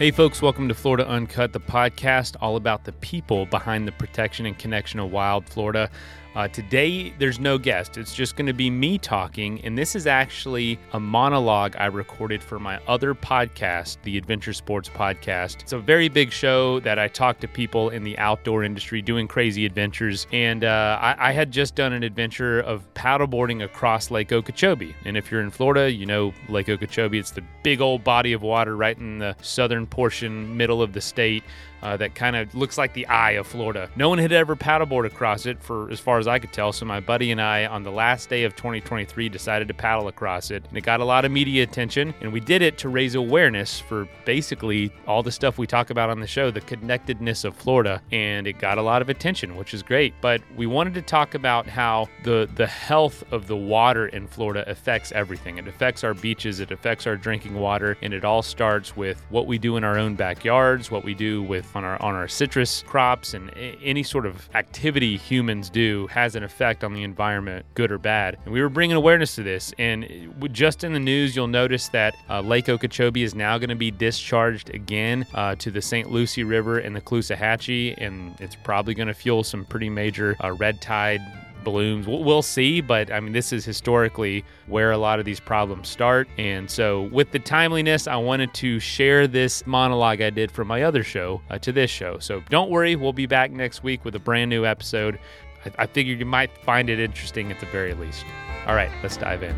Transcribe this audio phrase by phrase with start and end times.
[0.00, 4.46] Hey, folks, welcome to Florida Uncut, the podcast all about the people behind the protection
[4.46, 5.90] and connection of wild Florida.
[6.34, 7.96] Uh, today, there's no guest.
[7.96, 9.60] It's just going to be me talking.
[9.64, 14.88] And this is actually a monologue I recorded for my other podcast, the Adventure Sports
[14.88, 15.60] Podcast.
[15.62, 19.26] It's a very big show that I talk to people in the outdoor industry doing
[19.26, 20.28] crazy adventures.
[20.32, 24.94] And uh, I, I, had just done an adventure of paddleboarding across Lake Okeechobee.
[25.04, 27.18] And if you're in Florida, you know Lake Okeechobee.
[27.18, 31.00] It's the big old body of water right in the southern portion, middle of the
[31.00, 31.42] state
[31.82, 33.88] uh, that kind of looks like the eye of Florida.
[33.96, 36.72] No one had ever paddleboard across it for as far as I could tell.
[36.72, 40.50] So my buddy and I, on the last day of 2023, decided to paddle across
[40.50, 42.14] it, and it got a lot of media attention.
[42.20, 46.10] And we did it to raise awareness for basically all the stuff we talk about
[46.10, 49.74] on the show, the connectedness of Florida, and it got a lot of attention, which
[49.74, 50.14] is great.
[50.20, 54.68] But we wanted to talk about how the the health of the water in Florida
[54.68, 55.58] affects everything.
[55.58, 59.46] It affects our beaches, it affects our drinking water, and it all starts with what
[59.46, 62.82] we do in our own backyards, what we do with on our on our citrus
[62.86, 63.50] crops and
[63.82, 68.36] any sort of activity humans do has an effect on the environment, good or bad.
[68.44, 69.72] And we were bringing awareness to this.
[69.78, 73.76] And just in the news, you'll notice that uh, Lake Okeechobee is now going to
[73.76, 76.10] be discharged again uh, to the St.
[76.10, 80.52] Lucie River and the Caloosahatchee, and it's probably going to fuel some pretty major uh,
[80.52, 81.20] red tide
[81.64, 82.06] blooms.
[82.06, 86.28] We'll see, but I mean, this is historically where a lot of these problems start.
[86.38, 90.82] And so, with the timeliness, I wanted to share this monologue I did from my
[90.82, 92.18] other show uh, to this show.
[92.18, 95.18] So, don't worry, we'll be back next week with a brand new episode.
[95.64, 98.24] I, I figured you might find it interesting at the very least.
[98.66, 99.56] All right, let's dive in.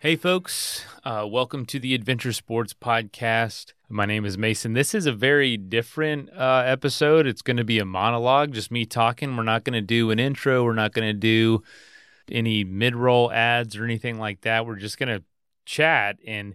[0.00, 3.74] Hey, folks, uh, welcome to the Adventure Sports Podcast.
[3.92, 4.72] My name is Mason.
[4.74, 7.26] This is a very different uh, episode.
[7.26, 9.36] It's going to be a monologue, just me talking.
[9.36, 10.62] We're not going to do an intro.
[10.62, 11.64] We're not going to do
[12.30, 14.64] any mid roll ads or anything like that.
[14.64, 15.24] We're just going to
[15.66, 16.18] chat.
[16.24, 16.54] And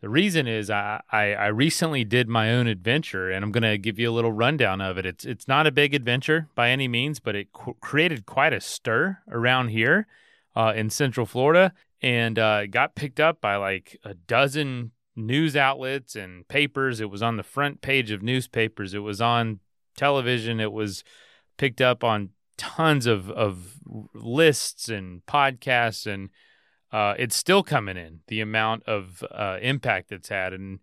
[0.00, 3.76] the reason is I, I, I recently did my own adventure, and I'm going to
[3.76, 5.04] give you a little rundown of it.
[5.04, 7.48] It's it's not a big adventure by any means, but it
[7.80, 10.06] created quite a stir around here
[10.54, 16.16] uh, in Central Florida and uh, got picked up by like a dozen news outlets
[16.16, 17.00] and papers.
[17.00, 18.94] It was on the front page of newspapers.
[18.94, 19.60] It was on
[19.96, 20.60] television.
[20.60, 21.04] It was
[21.56, 23.74] picked up on tons of of
[24.14, 26.30] lists and podcasts, and
[26.92, 28.20] uh, it's still coming in.
[28.28, 30.78] The amount of uh, impact it's had, and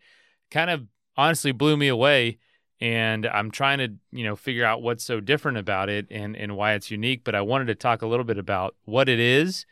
[0.52, 0.86] kind of
[1.18, 2.38] honestly blew me away.
[2.82, 6.58] And I'm trying to you know figure out what's so different about it and and
[6.58, 7.24] why it's unique.
[7.24, 9.66] But I wanted to talk a little bit about what it is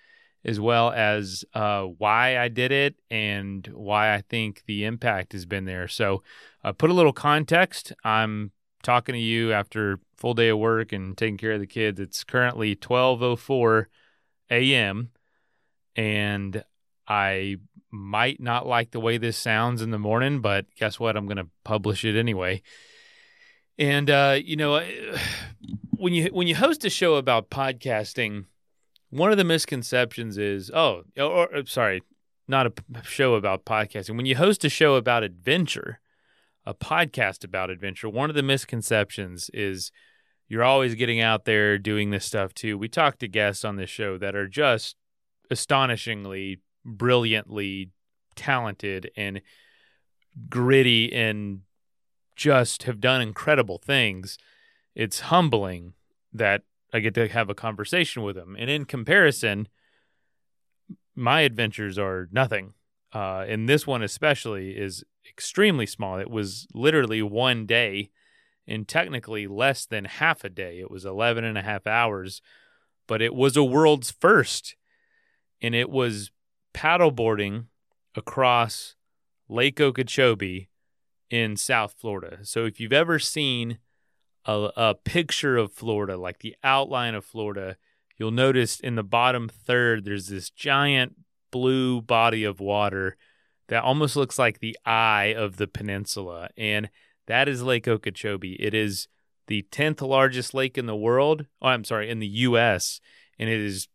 [0.46, 5.46] as well as uh, why I did it and why I think the impact has
[5.46, 5.88] been there.
[5.88, 6.24] So,
[6.64, 7.94] uh, put a little context.
[8.04, 8.52] I'm
[8.84, 12.00] talking to you after full day of work and taking care of the kids.
[12.00, 13.86] It's currently 12:04
[14.50, 15.10] a.m.
[15.96, 16.64] and
[17.08, 17.58] I
[17.92, 21.16] might not like the way this sounds in the morning, but guess what?
[21.16, 22.62] I'm going to publish it anyway.
[23.78, 24.84] And uh, you know,
[25.92, 28.46] when you when you host a show about podcasting
[29.14, 32.02] one of the misconceptions is oh or, or, uh, sorry
[32.46, 34.18] not a show about podcasting.
[34.18, 36.00] When you host a show about adventure
[36.66, 39.92] a podcast about adventure one of the misconceptions is
[40.48, 42.78] you're always getting out there doing this stuff too.
[42.78, 44.96] We talk to guests on this show that are just
[45.50, 47.92] astonishingly brilliantly
[48.36, 49.42] talented and
[50.50, 51.62] gritty and
[52.36, 54.38] just have done incredible things.
[54.96, 55.94] It's humbling
[56.34, 58.56] that I get to have a conversation with him.
[58.58, 59.68] And in comparison,
[61.16, 62.74] my adventures are nothing.
[63.14, 66.20] Uh, and this one especially is extremely small.
[66.20, 68.12] It was literally one day
[68.68, 70.80] and technically less than half a day.
[70.80, 72.42] It was 11 and a half hours,
[73.08, 74.76] but it was a world's first.
[75.62, 76.32] And it was
[76.74, 77.66] paddleboarding
[78.16, 78.96] across
[79.50, 80.70] Lake Okeechobee
[81.30, 82.40] in South Florida.
[82.44, 83.80] So if you've ever seen
[84.46, 87.78] a, a picture of Florida, like the outline of Florida,
[88.18, 91.16] you'll notice in the bottom third, there's this giant
[91.52, 93.16] blue body of water
[93.68, 96.50] that almost looks like the eye of the peninsula.
[96.58, 96.90] And
[97.28, 98.58] that is Lake Okeechobee.
[98.60, 99.08] It is
[99.48, 101.46] the 10th largest lake in the world.
[101.62, 103.00] Oh, I'm sorry, in the U.S.
[103.40, 103.88] And it is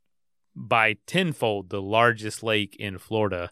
[0.54, 3.50] by tenfold the largest lake in Florida.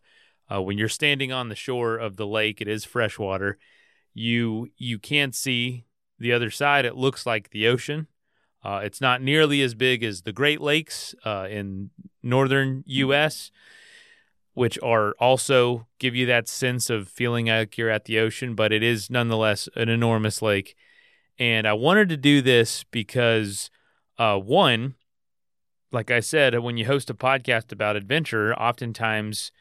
[0.53, 3.59] Uh, when you're standing on the shore of the lake, it is freshwater.
[4.15, 5.85] You you can't see
[6.19, 8.07] the other side, it looks like the ocean.
[8.65, 11.91] Uh, it's not nearly as big as the Great Lakes uh, in
[12.23, 13.51] northern U.S.,
[14.55, 18.73] which are also give you that sense of feeling like you're at the ocean, but
[18.73, 20.75] it is nonetheless an enormous lake.
[21.39, 23.71] And I wanted to do this because,
[24.19, 24.95] uh, one,
[25.93, 29.53] like I said, when you host a podcast about adventure, oftentimes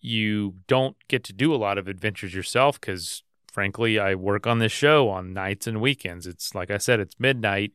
[0.00, 4.58] you don't get to do a lot of adventures yourself because, frankly, I work on
[4.58, 6.26] this show on nights and weekends.
[6.26, 7.72] It's like I said, it's midnight.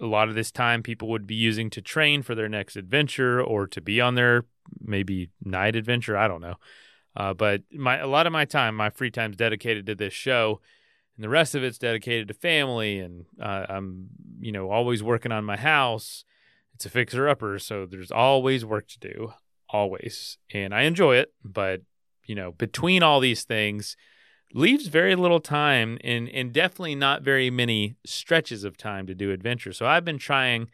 [0.00, 3.40] A lot of this time people would be using to train for their next adventure
[3.40, 4.44] or to be on their
[4.80, 6.16] maybe night adventure.
[6.16, 6.56] I don't know.
[7.16, 10.12] Uh, but my a lot of my time, my free time is dedicated to this
[10.12, 10.60] show,
[11.16, 13.00] and the rest of it's dedicated to family.
[13.00, 14.08] And uh, I'm,
[14.40, 16.24] you know, always working on my house.
[16.74, 19.32] It's a fixer upper, so there's always work to do,
[19.68, 21.32] always, and I enjoy it.
[21.44, 21.82] But
[22.24, 23.96] you know, between all these things,
[24.54, 29.30] leaves very little time, and and definitely not very many stretches of time to do
[29.30, 29.72] adventure.
[29.72, 30.70] So I've been trying,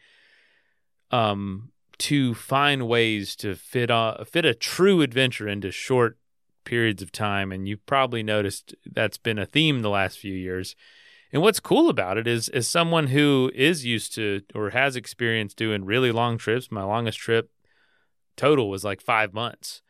[1.10, 6.18] um, to find ways to fit a fit a true adventure into short
[6.64, 7.52] periods of time.
[7.52, 10.74] And you've probably noticed that's been a theme the last few years.
[11.32, 15.52] And what's cool about it is, as someone who is used to or has experience
[15.52, 17.50] doing really long trips, my longest trip
[18.36, 19.82] total was like five months,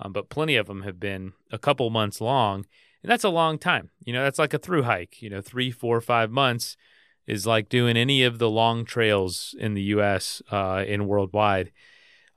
[0.00, 2.66] um, but plenty of them have been a couple months long.
[3.02, 3.90] And that's a long time.
[4.04, 6.76] You know, that's like a through hike, you know, three, four, five months
[7.26, 10.42] is like doing any of the long trails in the U.S.
[10.50, 11.72] Uh, and worldwide.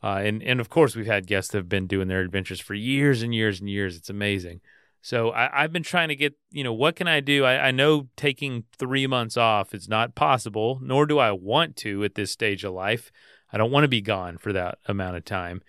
[0.04, 2.76] Uh, and and of course, we've had guests that have been doing their adventures for
[2.76, 3.96] years and years and years.
[3.96, 4.62] It's amazing.
[5.02, 7.46] So I, have been trying to get, you know, what can I do?
[7.46, 12.04] I, I, know taking three months off is not possible, nor do I want to
[12.04, 13.12] at this stage of life.
[13.54, 15.62] I don't want to be gone for that amount of time.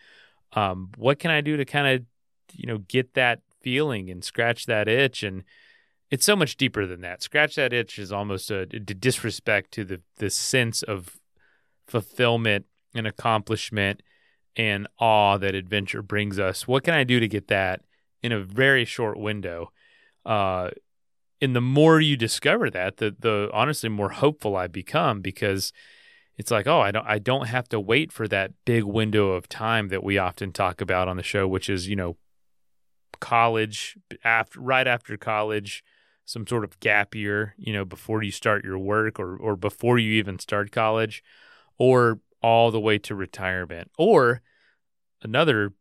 [0.54, 2.06] Um, what can I do to kind of,
[2.54, 5.24] you know, get that feeling and scratch that itch?
[5.24, 5.42] And
[6.08, 7.20] it's so much deeper than that.
[7.20, 11.18] Scratch that itch is almost a, a disrespect to the the sense of
[11.88, 14.02] fulfillment and accomplishment
[14.54, 16.68] and awe that adventure brings us.
[16.68, 17.80] What can I do to get that
[18.22, 19.72] in a very short window?
[20.24, 20.70] Uh,
[21.40, 25.72] and the more you discover that, the the honestly more hopeful I become because
[26.38, 29.48] it's like, oh, I don't I don't have to wait for that big window of
[29.48, 32.16] time that we often talk about on the show, which is you know
[33.20, 35.84] college after right after college
[36.24, 39.98] some sort of gap year you know before you start your work or or before
[39.98, 41.22] you even start college
[41.78, 43.90] or all the way to retirement.
[43.98, 44.42] Or
[45.22, 45.72] another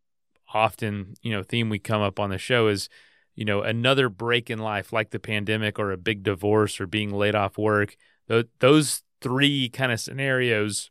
[0.53, 2.89] often, you know, theme we come up on the show is,
[3.35, 7.11] you know, another break in life like the pandemic or a big divorce or being
[7.11, 7.95] laid off work.
[8.59, 10.89] Those three kind of scenarios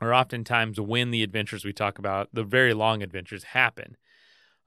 [0.00, 3.96] are oftentimes when the adventures we talk about, the very long adventures happen.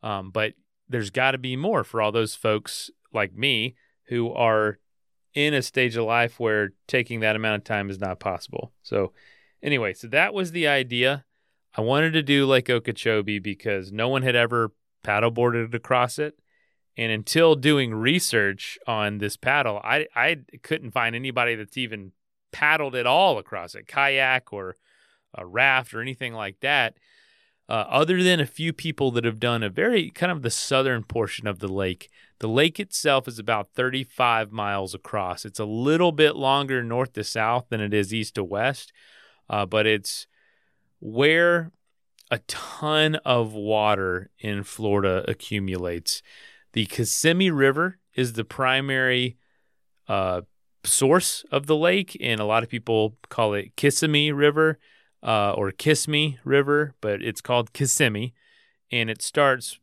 [0.01, 0.54] Um, but
[0.88, 3.75] there's got to be more for all those folks like me
[4.06, 4.80] who are
[5.34, 8.72] in a stage of life where taking that amount of time is not possible.
[8.81, 9.13] So
[9.62, 11.25] Anyway, so that was the idea.
[11.75, 14.72] I wanted to do Lake Okeechobee because no one had ever
[15.04, 16.40] paddleboarded across it.
[16.98, 22.12] And until doing research on this paddle, I, I couldn't find anybody that's even
[22.52, 24.75] paddled at all across it, kayak or
[25.34, 26.95] a raft or anything like that,
[27.69, 31.04] uh, other than a few people that have done a very kind of the southern
[31.04, 32.10] portion of the lake.
[32.39, 35.45] The lake itself is about 35 miles across.
[35.45, 38.92] It's a little bit longer north to south than it is east to west,
[39.50, 40.25] uh, but it's
[41.00, 41.71] where
[42.31, 46.24] a ton of water in Florida accumulates.
[46.74, 49.38] The Kissimmee River is the primary
[50.07, 50.42] uh,
[50.83, 54.80] source of the lake, and a lot of people call it Kissimmee River
[55.23, 58.33] uh, or Kissimmee River, but it's called Kissimmee,
[58.92, 59.80] and it starts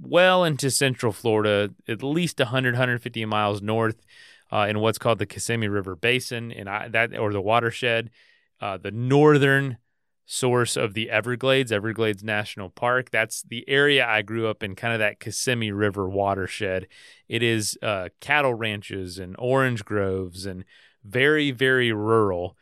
[0.00, 4.04] well into central Florida, at least 100, 150 miles north
[4.52, 8.10] uh, in what's called the Kissimmee River Basin, and I, that or the watershed
[8.60, 9.78] uh, the northern
[10.26, 13.10] source of the Everglades, Everglades National Park.
[13.10, 16.86] That's the area I grew up in, kind of that Kissimmee River watershed.
[17.28, 20.64] It is uh, cattle ranches and orange groves and
[21.04, 22.56] very, very rural.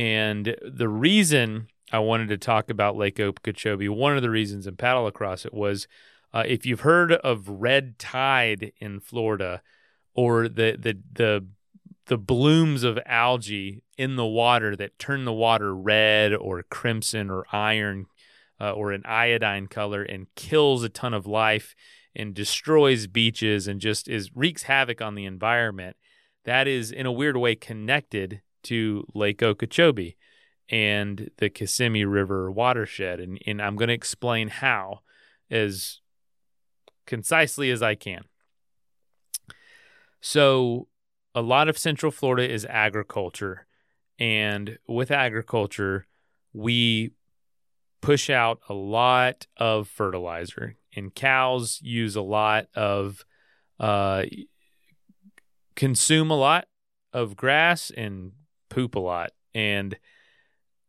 [0.00, 4.78] And the reason I wanted to talk about Lake Okeechobee, one of the reasons and
[4.78, 5.86] paddle across it was
[6.32, 9.60] uh, if you've heard of red tide in Florida
[10.14, 11.46] or the the the
[12.06, 17.44] the blooms of algae in the water that turn the water red or crimson or
[17.52, 18.06] iron
[18.58, 21.74] uh, or an iodine color and kills a ton of life
[22.16, 25.94] and destroys beaches and just is wreaks havoc on the environment.
[26.46, 30.16] That is in a weird way connected to Lake Okeechobee
[30.68, 33.20] and the Kissimmee River watershed.
[33.20, 35.00] And, and I'm going to explain how
[35.50, 36.00] as
[37.06, 38.22] concisely as I can.
[40.20, 40.86] So,
[41.34, 43.66] a lot of Central Florida is agriculture.
[44.18, 46.06] And with agriculture,
[46.52, 47.12] we
[48.00, 53.24] push out a lot of fertilizer, and cows use a lot of,
[53.78, 54.24] uh,
[55.76, 56.66] consume a lot
[57.12, 58.32] of grass and
[58.70, 59.32] poop a lot.
[59.54, 59.98] And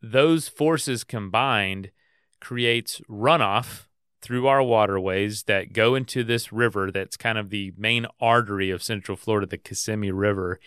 [0.01, 1.91] those forces combined
[2.39, 3.87] creates runoff
[4.21, 8.83] through our waterways that go into this river that's kind of the main artery of
[8.83, 10.59] Central Florida, the Kissimmee River.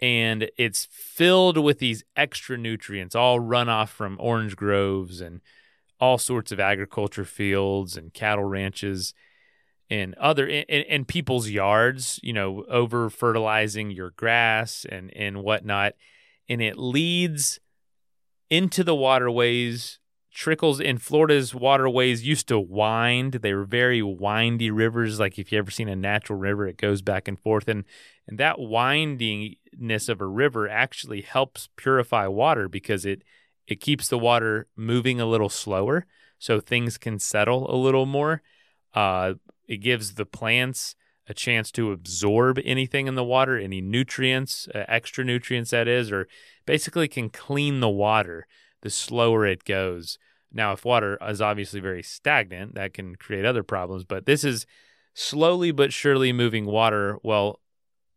[0.00, 5.40] And it's filled with these extra nutrients, all runoff from orange groves and
[6.00, 9.14] all sorts of agriculture fields and cattle ranches
[9.90, 15.94] and other in people's yards, you know, over fertilizing your grass and and whatnot,
[16.48, 17.60] and it leads
[18.50, 19.98] into the waterways
[20.32, 23.34] trickles in Florida's waterways used to wind.
[23.34, 25.20] They were very windy rivers.
[25.20, 27.68] Like if you ever seen a natural river, it goes back and forth.
[27.68, 27.84] And
[28.26, 33.22] and that windingness of a river actually helps purify water because it
[33.66, 36.06] it keeps the water moving a little slower
[36.38, 38.42] so things can settle a little more.
[38.94, 39.34] Uh,
[39.66, 40.94] it gives the plants
[41.28, 46.10] a chance to absorb anything in the water, any nutrients, uh, extra nutrients that is,
[46.10, 46.26] or
[46.66, 48.46] basically can clean the water
[48.82, 50.18] the slower it goes.
[50.52, 54.66] Now, if water is obviously very stagnant, that can create other problems, but this is
[55.14, 57.16] slowly but surely moving water.
[57.22, 57.60] Well,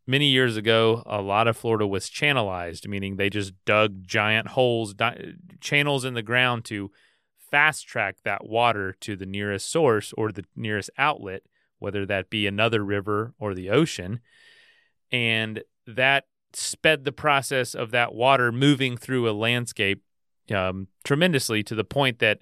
[0.06, 4.94] many years ago, a lot of Florida was channelized, meaning they just dug giant holes,
[4.94, 6.92] di- channels in the ground to
[7.56, 11.42] fast track that water to the nearest source or the nearest outlet,
[11.80, 14.20] whether that be another river or the ocean.
[15.10, 20.04] And that sped the process of that water moving through a landscape
[20.54, 22.42] um, tremendously to the point that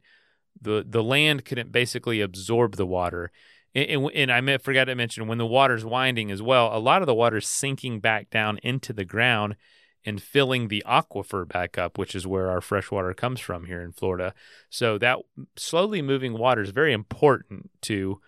[0.60, 3.32] the the land couldn't basically absorb the water.
[3.76, 7.04] And, and, and I forgot to mention when the water's winding as well, a lot
[7.04, 9.58] of the water's sinking back down into the ground
[10.06, 13.82] and filling the aquifer back up, which is where our fresh water comes from here
[13.82, 14.34] in Florida.
[14.70, 15.20] So that
[15.56, 18.20] slowly moving water is very important to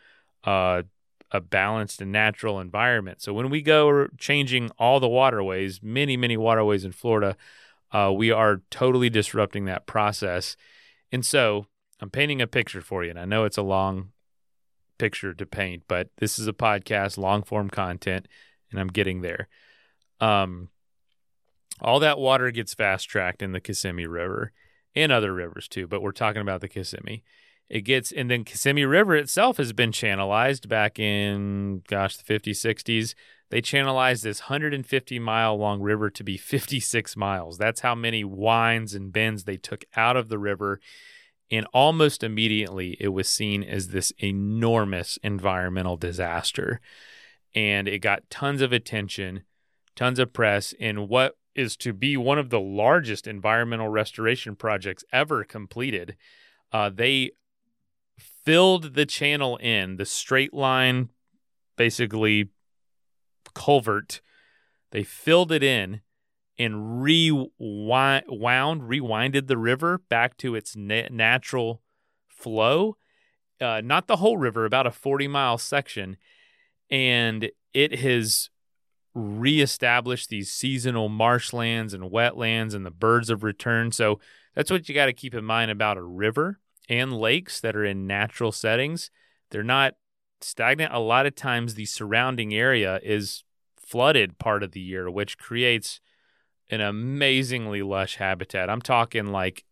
[0.43, 0.83] uh,
[1.31, 3.21] a balanced and natural environment.
[3.21, 7.35] So when we go changing all the waterways, many many waterways in Florida,
[7.91, 10.55] uh, we are totally disrupting that process.
[11.11, 11.67] And so
[11.99, 14.11] I'm painting a picture for you, and I know it's a long
[14.97, 18.27] picture to paint, but this is a podcast, long form content,
[18.71, 19.47] and I'm getting there.
[20.19, 20.69] Um,
[21.81, 24.51] all that water gets fast tracked in the Kissimmee River
[24.95, 27.23] and other rivers too, but we're talking about the Kissimmee.
[27.69, 32.57] It gets, and then Kissimmee River itself has been channelized back in, gosh, the 50s,
[32.57, 33.15] 60s.
[33.49, 37.57] They channelized this 150 mile long river to be 56 miles.
[37.57, 40.79] That's how many winds and bends they took out of the river.
[41.51, 46.81] And almost immediately, it was seen as this enormous environmental disaster.
[47.53, 49.43] And it got tons of attention,
[49.95, 55.03] tons of press, and what is to be one of the largest environmental restoration projects
[55.11, 56.15] ever completed.
[56.71, 57.31] Uh, they
[58.17, 61.09] filled the channel in, the straight line,
[61.77, 62.49] basically
[63.53, 64.21] culvert.
[64.91, 66.01] They filled it in
[66.57, 71.81] and rewound, rewinded the river back to its na- natural
[72.27, 72.97] flow.
[73.59, 76.17] Uh, not the whole river, about a 40 mile section.
[76.89, 78.49] And it has
[79.15, 83.95] reestablished these seasonal marshlands and wetlands, and the birds have returned.
[83.95, 84.19] So
[84.53, 87.85] that's what you got to keep in mind about a river and lakes that are
[87.85, 89.09] in natural settings.
[89.49, 89.95] They're not
[90.41, 90.93] stagnant.
[90.93, 93.43] A lot of times, the surrounding area is
[93.77, 96.01] flooded part of the year, which creates
[96.69, 98.69] an amazingly lush habitat.
[98.69, 99.63] I'm talking like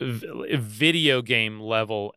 [0.00, 2.14] v- video game level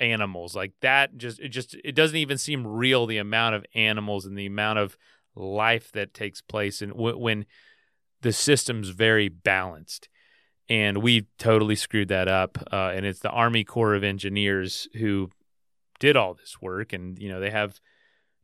[0.00, 4.26] animals like that just it just it doesn't even seem real the amount of animals
[4.26, 4.96] and the amount of
[5.38, 7.46] life that takes place and w- when
[8.22, 10.08] the system's very balanced.
[10.68, 15.30] And we totally screwed that up uh, and it's the army corps of engineers who
[15.98, 16.92] did all this work.
[16.92, 17.80] And you know they have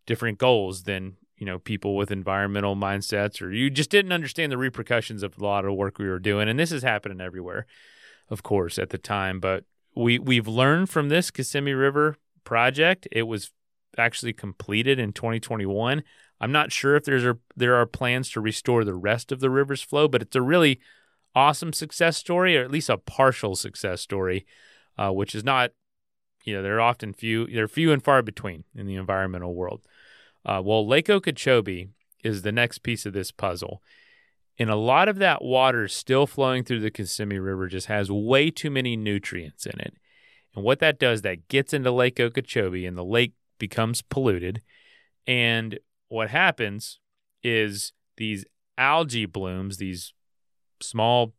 [0.07, 4.59] different goals than you know people with environmental mindsets or you just didn't understand the
[4.59, 6.49] repercussions of a lot of work we were doing.
[6.49, 7.67] And this is happening everywhere
[8.31, 9.41] of course at the time.
[9.41, 13.07] But we we've learned from this Kissimmee River project.
[13.13, 13.53] It was
[13.97, 16.03] actually completed in 2021
[16.45, 19.51] I'm not sure if there's a, there are plans to restore the rest of the
[19.51, 20.81] river's flow but it's a really
[21.35, 24.47] awesome success story or at least a partial success story
[24.99, 25.71] uh, which is not
[26.45, 29.81] you know they're often few they're few and far between in the environmental world
[30.45, 31.89] uh, well, Lake Okeechobee
[32.23, 33.83] is the next piece of this puzzle.
[34.59, 38.51] And a lot of that water still flowing through the Kissimmee River just has way
[38.51, 39.95] too many nutrients in it.
[40.55, 44.63] And what that does, that gets into Lake Okeechobee and the lake becomes polluted.
[45.27, 45.79] And
[46.15, 47.01] what happens
[47.43, 48.45] is these
[48.79, 50.13] algae blooms, these
[50.81, 51.35] small,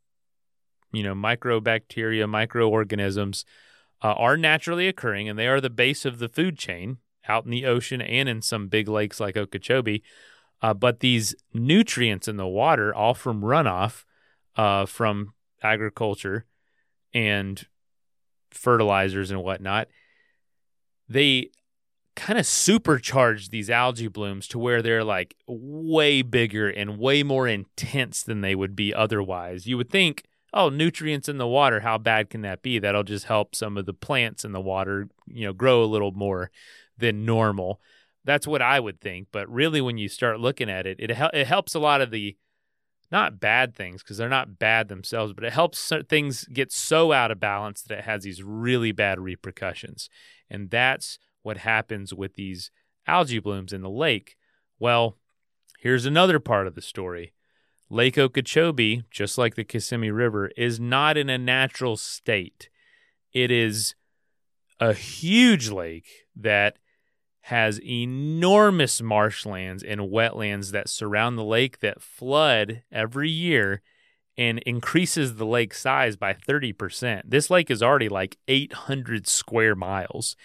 [0.91, 3.45] you know, microbacteria, microorganisms,
[4.03, 6.97] uh, are naturally occurring and they are the base of the food chain
[7.29, 10.03] out in the ocean and in some big lakes like Okeechobee.
[10.61, 14.03] Uh, but these nutrients in the water, all from runoff
[14.57, 16.45] uh, from agriculture
[17.13, 17.65] and
[18.51, 19.87] fertilizers and whatnot,
[21.07, 21.49] they
[22.15, 27.47] kind of supercharged these algae blooms to where they're like way bigger and way more
[27.47, 29.67] intense than they would be otherwise.
[29.67, 32.79] You would think, oh, nutrients in the water, how bad can that be?
[32.79, 36.11] That'll just help some of the plants in the water, you know, grow a little
[36.11, 36.51] more
[36.97, 37.81] than normal.
[38.23, 41.47] That's what I would think, but really when you start looking at it, it it
[41.47, 42.35] helps a lot of the
[43.11, 47.31] not bad things because they're not bad themselves, but it helps things get so out
[47.31, 50.09] of balance that it has these really bad repercussions.
[50.49, 52.71] And that's what happens with these
[53.07, 54.35] algae blooms in the lake.
[54.79, 55.17] Well,
[55.79, 57.33] here's another part of the story.
[57.89, 62.69] Lake Okeechobee, just like the Kissimmee River, is not in a natural state.
[63.31, 63.93] It is
[64.79, 66.79] a huge lake that
[67.41, 73.83] has enormous marshlands and wetlands that surround the lake that flood every year
[74.35, 77.21] and increases the lake size by 30%.
[77.25, 80.35] This lake is already like 800 square miles.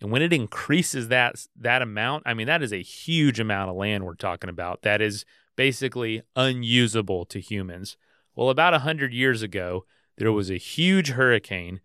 [0.00, 3.76] And when it increases that that amount, I mean that is a huge amount of
[3.76, 4.82] land we're talking about.
[4.82, 5.24] That is
[5.56, 7.96] basically unusable to humans.
[8.34, 9.84] Well, about 100 years ago,
[10.16, 11.80] there was a huge hurricane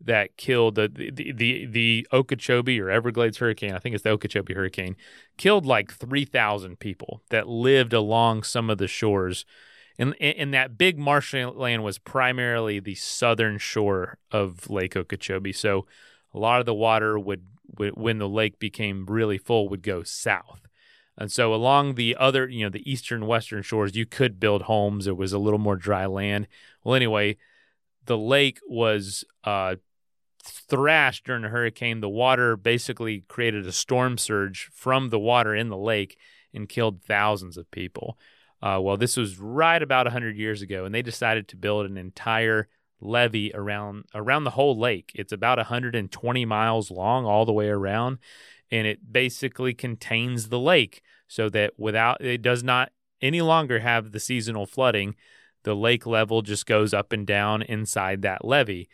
[0.00, 3.74] that killed the the the, the Okeechobee or Everglades hurricane.
[3.74, 4.96] I think it's the Okeechobee hurricane.
[5.36, 9.44] Killed like 3,000 people that lived along some of the shores.
[9.98, 15.52] And, and that big marshland was primarily the southern shore of Lake Okeechobee.
[15.52, 15.86] So
[16.34, 17.44] a lot of the water would
[17.76, 20.60] when the lake became really full would go south.
[21.16, 25.06] And so along the other, you know, the eastern western shores, you could build homes.
[25.06, 26.48] It was a little more dry land.
[26.84, 27.36] Well, anyway,
[28.06, 29.76] the lake was uh,
[30.42, 32.00] thrashed during the hurricane.
[32.00, 36.18] The water basically created a storm surge from the water in the lake
[36.54, 38.18] and killed thousands of people.
[38.60, 41.96] Uh, well, this was right about 100 years ago, and they decided to build an
[41.96, 42.68] entire
[43.02, 45.12] levee around around the whole lake.
[45.14, 48.18] It's about 120 miles long all the way around,
[48.70, 54.12] and it basically contains the lake so that without it does not any longer have
[54.12, 55.14] the seasonal flooding.
[55.64, 58.88] The lake level just goes up and down inside that levee.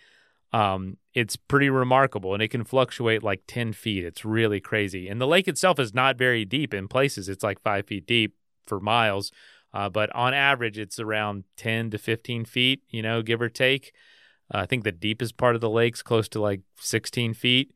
[0.53, 4.05] Um, it's pretty remarkable and it can fluctuate like 10 feet.
[4.05, 5.09] It's really crazy.
[5.09, 8.35] And the lake itself is not very deep in places, it's like five feet deep
[8.67, 9.33] for miles.
[9.73, 13.93] Uh, but on average, it's around 10 to 15 feet, you know, give or take.
[14.53, 17.73] Uh, I think the deepest part of the lake's close to like 16 feet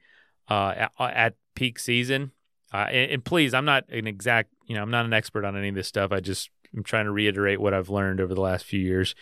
[0.50, 2.32] uh, at, uh, at, peak season.
[2.72, 5.54] Uh, and, and, please, I'm not an exact, you know, I'm not an expert on
[5.54, 6.12] any of this stuff.
[6.12, 9.14] I just I'm trying to reiterate what I've learned over the last few years,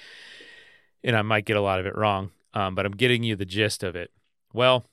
[1.02, 3.44] and I might get a lot of it wrong, um, but I'm getting you the
[3.44, 4.12] gist of it.
[4.52, 4.84] Well,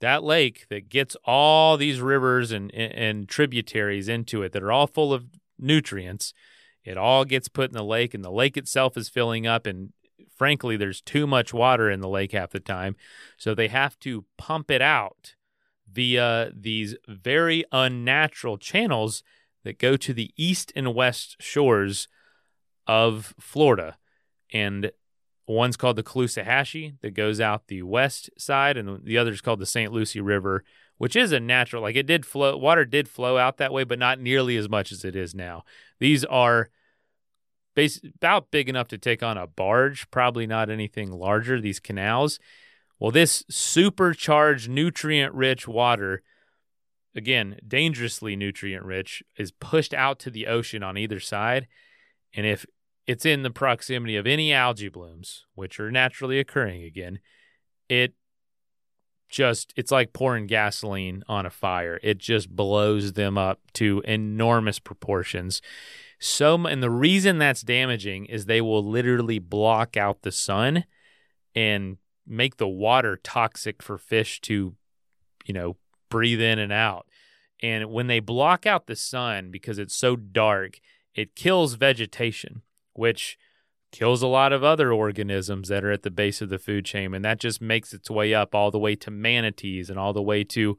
[0.00, 4.72] that lake that gets all these rivers and, and, and tributaries into it that are
[4.72, 5.24] all full of
[5.58, 6.32] nutrients.
[6.84, 9.66] It all gets put in the lake, and the lake itself is filling up.
[9.66, 9.92] And
[10.36, 12.96] frankly, there's too much water in the lake half the time.
[13.36, 15.34] So they have to pump it out
[15.90, 19.22] via these very unnatural channels
[19.64, 22.08] that go to the east and west shores
[22.86, 23.98] of Florida.
[24.52, 24.90] And
[25.46, 29.60] one's called the Caloosahatchee that goes out the west side, and the other is called
[29.60, 29.92] the St.
[29.92, 30.64] Lucie River
[31.00, 33.98] which is a natural like it did flow water did flow out that way but
[33.98, 35.64] not nearly as much as it is now.
[35.98, 36.68] These are
[37.74, 42.38] base, about big enough to take on a barge probably not anything larger these canals.
[42.98, 46.22] Well this supercharged nutrient rich water
[47.14, 51.66] again dangerously nutrient rich is pushed out to the ocean on either side.
[52.34, 52.66] And if
[53.06, 57.20] it's in the proximity of any algae blooms which are naturally occurring again
[57.88, 58.12] it
[59.30, 61.98] just it's like pouring gasoline on a fire.
[62.02, 65.62] It just blows them up to enormous proportions.
[66.18, 70.84] So and the reason that's damaging is they will literally block out the sun
[71.54, 74.74] and make the water toxic for fish to
[75.46, 75.76] you know
[76.10, 77.06] breathe in and out.
[77.62, 80.80] And when they block out the sun because it's so dark,
[81.14, 82.62] it kills vegetation,
[82.94, 83.38] which
[83.92, 87.12] kills a lot of other organisms that are at the base of the food chain
[87.14, 90.22] and that just makes its way up all the way to manatees and all the
[90.22, 90.78] way to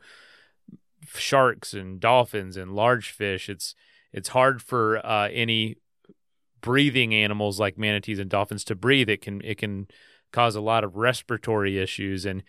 [1.13, 3.49] sharks and dolphins and large fish.
[3.49, 3.75] It's
[4.13, 5.77] it's hard for uh, any
[6.61, 9.09] breathing animals like manatees and dolphins to breathe.
[9.09, 9.87] It can it can
[10.31, 12.43] cause a lot of respiratory issues and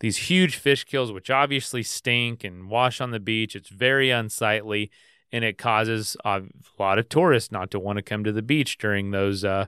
[0.00, 4.90] these huge fish kills which obviously stink and wash on the beach it's very unsightly
[5.30, 6.42] and it causes a
[6.78, 9.66] lot of tourists not to want to come to the beach during those uh,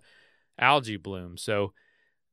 [0.60, 1.36] algae bloom.
[1.36, 1.72] So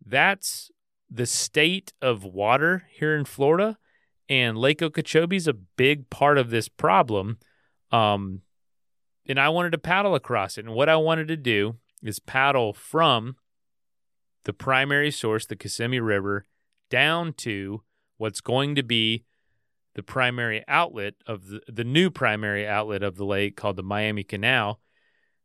[0.06, 0.70] that's
[1.10, 3.78] the state of water here in Florida,
[4.30, 7.38] and Lake Okeechobee is a big part of this problem.
[7.92, 8.42] Um,
[9.28, 12.74] and I wanted to paddle across it, and what I wanted to do is paddle
[12.74, 13.38] from
[14.44, 16.46] the primary source, the Kissimmee River,
[16.90, 17.84] down to
[18.18, 19.26] what's going to be
[19.96, 24.24] the primary outlet of the, the new primary outlet of the lake called the Miami
[24.24, 24.80] Canal.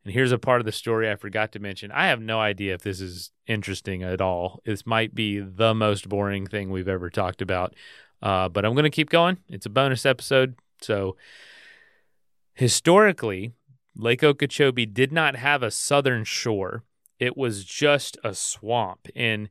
[0.05, 1.93] And here's a part of the story I forgot to mention.
[1.93, 4.61] I have no idea if this is interesting at all.
[4.65, 7.75] This might be the most boring thing we've ever talked about.
[8.21, 9.39] Uh, but I'm going to keep going.
[9.49, 10.57] It's a bonus episode.
[10.81, 11.17] So,
[12.55, 13.53] historically,
[13.97, 16.83] Lake Okeechobee did not have a southern shore.
[17.19, 19.09] It was just a swamp.
[19.15, 19.49] And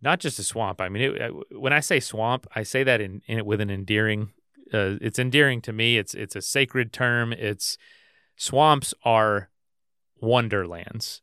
[0.00, 0.80] not just a swamp.
[0.80, 3.70] I mean, it, uh, when I say swamp, I say that in, in with an
[3.70, 4.32] endearing.
[4.72, 5.96] Uh, it's endearing to me.
[5.98, 7.32] It's it's a sacred term.
[7.32, 7.78] It's
[8.36, 9.48] swamps are
[10.20, 11.22] wonderlands,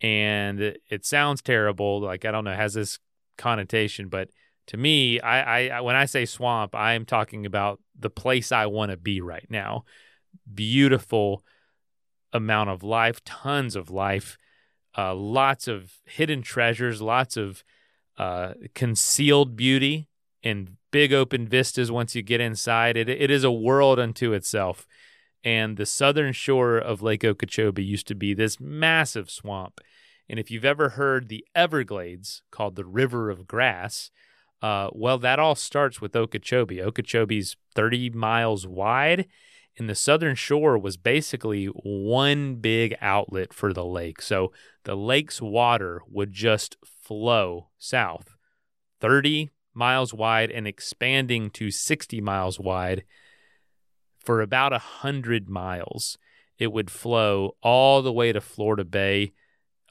[0.00, 2.00] and it, sounds terrible.
[2.00, 2.98] Like I don't know, has this
[3.38, 4.30] connotation, but
[4.68, 8.66] to me, I, I when I say swamp, I am talking about the place I
[8.66, 9.84] want to be right now.
[10.52, 11.44] Beautiful
[12.32, 14.36] amount of life, tons of life,
[14.96, 17.62] uh, lots of hidden treasures, lots of
[18.18, 20.08] uh, concealed beauty
[20.42, 22.96] and big open vistas once you get inside.
[22.96, 24.86] It, it is a world unto itself.
[25.44, 29.80] And the southern shore of Lake Okeechobee used to be this massive swamp.
[30.28, 34.10] And if you've ever heard the Everglades called the River of Grass,
[34.62, 36.78] uh, well, that all starts with Okeechobee.
[36.78, 39.26] Okeechobee's 30 miles wide,
[39.78, 44.22] and the southern shore was basically one big outlet for the lake.
[44.22, 44.52] So
[44.84, 48.36] the lake's water would just flow south
[49.00, 53.04] 30 miles wide and expanding to 60 miles wide
[54.26, 56.18] for about a 100 miles.
[56.58, 59.32] It would flow all the way to Florida Bay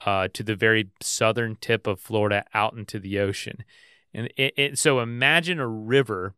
[0.04, 3.64] uh, to the very southern tip of Florida out into the ocean.
[4.12, 6.34] And it, it, so imagine a river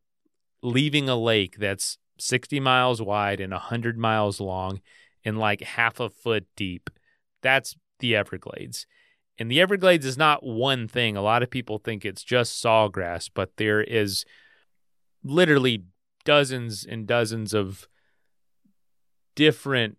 [0.62, 4.80] leaving a lake that's 60 miles wide and 100 miles long
[5.24, 6.90] and like half a foot deep.
[7.42, 8.86] That's the Everglades.
[9.38, 11.16] And the Everglades is not one thing.
[11.16, 14.24] A lot of people think it's just sawgrass, but there is
[15.22, 15.84] literally
[16.28, 17.88] dozens and dozens of
[19.34, 19.96] different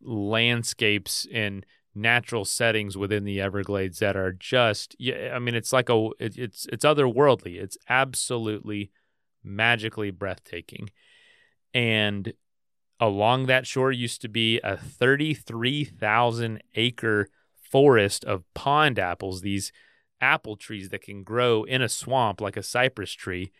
[0.00, 5.90] landscapes and natural settings within the Everglades that are just yeah I mean it's like
[5.90, 7.60] a it, it's it's otherworldly.
[7.60, 8.90] It's absolutely
[9.44, 10.88] magically breathtaking.
[11.74, 12.32] And
[12.98, 17.28] along that shore used to be a 33,000 acre
[17.70, 19.72] forest of pond apples, these
[20.22, 23.52] apple trees that can grow in a swamp like a cypress tree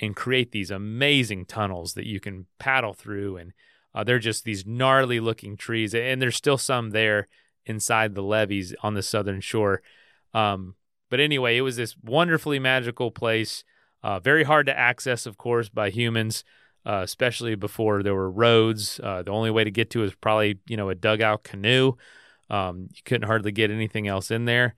[0.00, 3.36] and create these amazing tunnels that you can paddle through.
[3.36, 3.52] And
[3.94, 5.94] uh, they're just these gnarly looking trees.
[5.94, 7.28] And there's still some there
[7.66, 9.82] inside the levees on the southern shore.
[10.32, 10.74] Um,
[11.10, 13.64] but anyway, it was this wonderfully magical place,
[14.02, 16.44] uh, very hard to access, of course, by humans.
[16.86, 18.98] Uh, especially before there were roads.
[19.02, 21.92] Uh, the only way to get to was probably, you know, a dugout canoe.
[22.48, 24.76] Um, you couldn't hardly get anything else in there.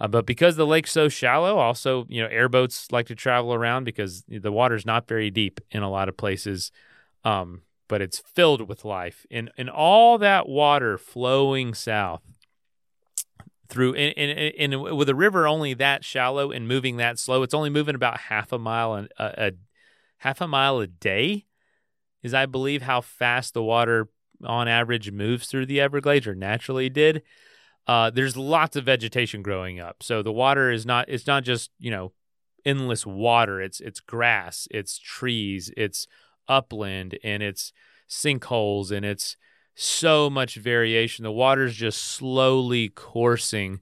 [0.00, 3.84] Uh, but because the lake's so shallow, also, you know, airboats like to travel around
[3.84, 6.72] because the water's not very deep in a lot of places.
[7.22, 9.26] Um, but it's filled with life.
[9.32, 12.22] And, and all that water flowing south
[13.68, 17.52] through, and, and, and with a river only that shallow and moving that slow, it's
[17.52, 19.52] only moving about half a mile a, a
[20.18, 21.46] half a mile a day
[22.22, 24.08] is I believe how fast the water
[24.44, 27.22] on average moves through the Everglades or naturally did,
[27.86, 30.02] uh, there's lots of vegetation growing up.
[30.02, 32.12] So the water is not it's not just you know
[32.64, 33.60] endless water.
[33.60, 36.06] It's it's grass, it's trees, it's
[36.48, 37.72] upland, and it's
[38.08, 39.36] sinkholes, and it's
[39.74, 41.22] so much variation.
[41.22, 43.80] The water's just slowly coursing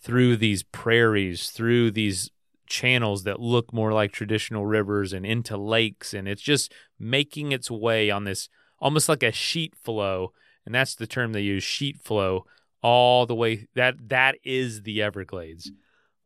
[0.00, 2.30] through these prairies, through these
[2.66, 7.70] channels that look more like traditional rivers and into lakes and it's just making its
[7.70, 8.48] way on this
[8.84, 10.32] almost like a sheet flow,
[10.66, 12.44] and that's the term they use, sheet flow,
[12.84, 15.72] all the way that that is the Everglades.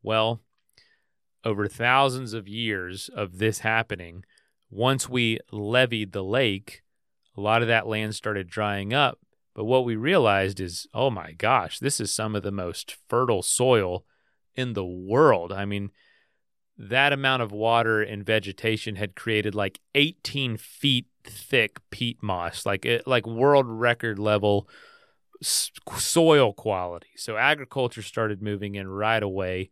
[0.02, 0.40] Well,
[1.44, 4.24] over thousands of years of this happening,
[4.68, 6.82] once we leveed the lake,
[7.36, 9.20] a lot of that land started drying up.
[9.54, 13.42] But what we realized is, oh my gosh, this is some of the most fertile
[13.42, 14.04] soil
[14.56, 15.52] in the world.
[15.52, 15.92] I mean,
[16.76, 22.84] that amount of water and vegetation had created like 18 feet thick peat moss, like
[22.84, 24.68] it, like world record level
[25.42, 27.10] soil quality.
[27.16, 29.70] So agriculture started moving in right away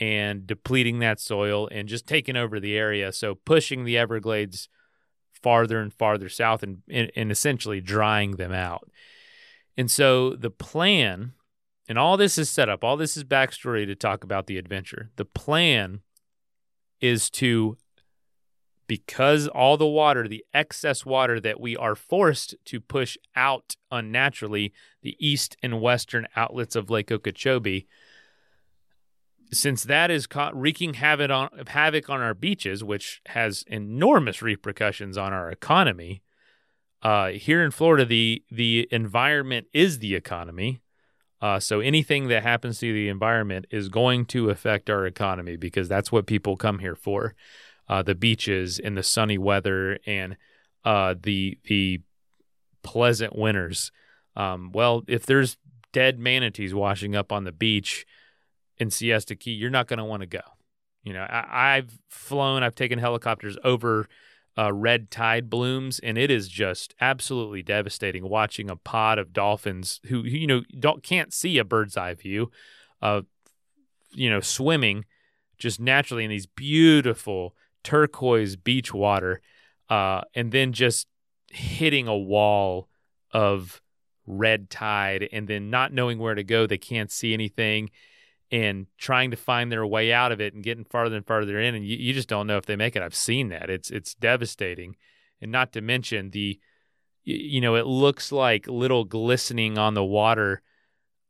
[0.00, 3.12] and depleting that soil and just taking over the area.
[3.12, 4.68] So pushing the Everglades
[5.42, 8.90] farther and farther south and, and, and essentially drying them out.
[9.76, 11.32] And so the plan,
[11.88, 15.10] and all this is set up, all this is backstory to talk about the adventure.
[15.16, 16.00] The plan
[17.00, 17.76] is to
[18.86, 24.72] because all the water, the excess water that we are forced to push out unnaturally,
[25.02, 27.86] the east and western outlets of Lake Okeechobee,
[29.52, 35.32] since that is wreaking havoc on havoc on our beaches, which has enormous repercussions on
[35.32, 36.22] our economy,
[37.04, 40.80] uh, here in Florida, the the environment is the economy.
[41.40, 45.88] Uh, so anything that happens to the environment is going to affect our economy because
[45.88, 47.34] that's what people come here for.
[47.88, 50.36] Uh, the beaches and the sunny weather and
[50.84, 52.00] uh, the the
[52.82, 53.92] pleasant winters.
[54.36, 55.56] Um, well, if there's
[55.92, 58.06] dead manatees washing up on the beach
[58.78, 60.40] in Siesta Key, you're not going to want to go.
[61.02, 64.08] You know, I, have flown, I've taken helicopters over
[64.56, 70.00] uh, red tide blooms, and it is just absolutely devastating watching a pod of dolphins
[70.06, 72.50] who, who you know don't can't see a bird's eye view,
[73.02, 73.22] uh,
[74.12, 75.04] you know, swimming
[75.58, 79.40] just naturally in these beautiful turquoise beach water,
[79.88, 81.06] uh, and then just
[81.50, 82.88] hitting a wall
[83.30, 83.80] of
[84.26, 87.90] red tide, and then not knowing where to go, they can't see anything
[88.50, 91.74] and trying to find their way out of it and getting farther and farther in.
[91.74, 93.02] And you, you just don't know if they make it.
[93.02, 93.70] I've seen that.
[93.70, 94.96] It's it's devastating.
[95.40, 96.60] And not to mention the
[97.24, 100.62] you know it looks like little glistening on the water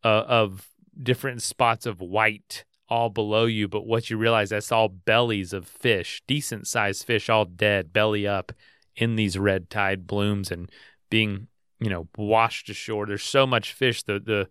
[0.04, 0.68] uh, of
[1.02, 5.66] different spots of white all below you but what you realize that's all bellies of
[5.66, 8.52] fish decent sized fish all dead belly up
[8.96, 10.70] in these red tide blooms and
[11.10, 11.46] being
[11.80, 14.48] you know washed ashore there's so much fish the the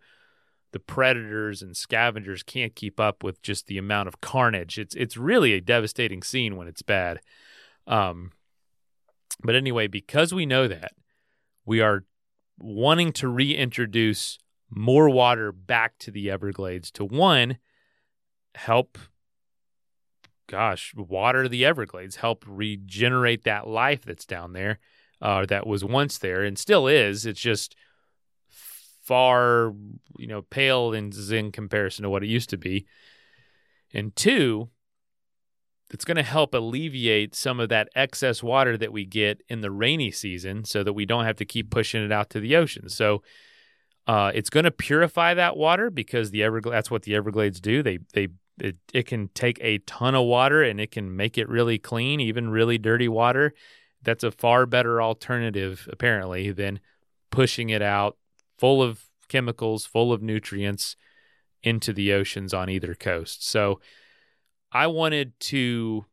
[0.74, 4.78] the predators and scavengers can't keep up with just the amount of carnage.
[4.78, 7.22] It's it's really a devastating scene when it's bad.
[7.88, 8.32] Um,
[9.42, 10.94] but anyway, because we know that,
[11.66, 12.04] we are
[12.60, 17.58] wanting to reintroduce more water back to the Everglades to one
[18.56, 18.98] help
[20.48, 24.80] gosh, water the Everglades, help regenerate that life that's down there,
[25.20, 27.26] uh, that was once there and still is.
[27.26, 27.76] It's just
[28.50, 29.74] far,
[30.18, 32.86] you know, pale in, in comparison to what it used to be.
[33.94, 34.70] And two,
[35.92, 39.72] it's going to help alleviate some of that excess water that we get in the
[39.72, 42.90] rainy season so that we don't have to keep pushing it out to the ocean.
[42.90, 43.24] So
[44.08, 47.82] uh, it's going to purify that water because the Everglades, that's what the Everglades do.
[47.82, 51.50] They, they, it, it can take a ton of water and it can make it
[51.50, 53.54] really clean, even really dirty water.
[54.02, 56.80] That's a far better alternative, apparently, than
[57.32, 58.18] pushing it out
[58.58, 60.96] full of chemicals, full of nutrients
[61.64, 63.48] into the oceans on either coast.
[63.48, 63.80] So
[64.72, 66.06] I wanted to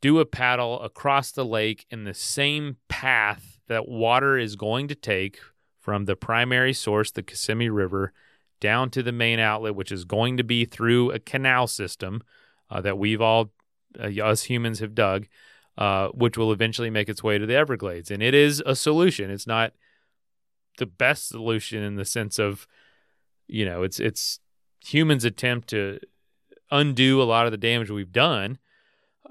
[0.00, 4.94] do a paddle across the lake in the same path that water is going to
[4.94, 5.38] take
[5.80, 8.12] from the primary source, the Kissimmee River,
[8.60, 12.22] down to the main outlet, which is going to be through a canal system
[12.70, 13.52] uh, that we've all,
[13.98, 15.26] uh, us humans, have dug,
[15.78, 18.10] uh, which will eventually make its way to the Everglades.
[18.10, 19.30] And it is a solution.
[19.30, 19.72] It's not
[20.78, 22.66] the best solution in the sense of,
[23.46, 24.40] you know, it's it's
[24.84, 25.98] humans' attempt to
[26.70, 28.58] undo a lot of the damage we've done.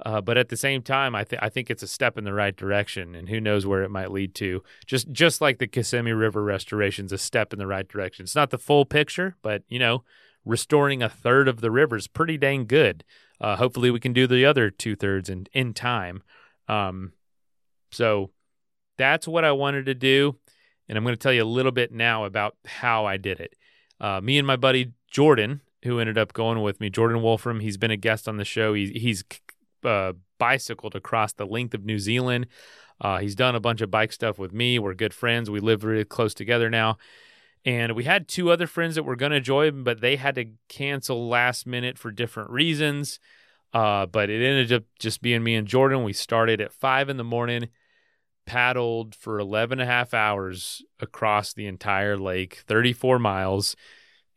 [0.03, 2.33] Uh, but at the same time, I, th- I think it's a step in the
[2.33, 4.61] right direction, and who knows where it might lead to.
[4.85, 8.23] Just just like the Kissimmee River restoration is a step in the right direction.
[8.23, 10.03] It's not the full picture, but you know,
[10.43, 13.03] restoring a third of the river is pretty dang good.
[13.39, 16.23] Uh, hopefully, we can do the other two thirds in in time.
[16.67, 17.13] Um,
[17.91, 18.31] so
[18.97, 20.37] that's what I wanted to do.
[20.87, 23.55] And I'm going to tell you a little bit now about how I did it.
[23.99, 27.77] Uh, me and my buddy Jordan, who ended up going with me, Jordan Wolfram, he's
[27.77, 28.73] been a guest on the show.
[28.73, 29.23] He, he's
[29.85, 32.47] uh, bicycled across the length of New Zealand.
[32.99, 34.79] Uh, he's done a bunch of bike stuff with me.
[34.79, 35.49] We're good friends.
[35.49, 36.97] We live really close together now.
[37.65, 40.45] And we had two other friends that were going to join, but they had to
[40.69, 43.19] cancel last minute for different reasons.
[43.73, 46.03] Uh, but it ended up just being me and Jordan.
[46.03, 47.69] We started at five in the morning
[48.45, 53.75] paddled for 11 and a half hours across the entire lake, 34 miles.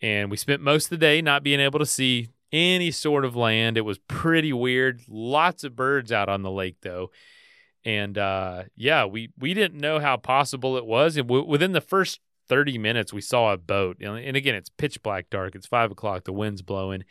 [0.01, 3.37] And we spent most of the day not being able to see any sort of
[3.37, 3.77] land.
[3.77, 5.03] It was pretty weird.
[5.09, 7.11] Lots of birds out on the lake, though.
[7.85, 11.17] And uh, yeah, we, we didn't know how possible it was.
[11.17, 13.99] And w- within the first 30 minutes, we saw a boat.
[14.01, 15.55] And again, it's pitch black dark.
[15.55, 16.25] It's five o'clock.
[16.25, 17.05] The wind's blowing.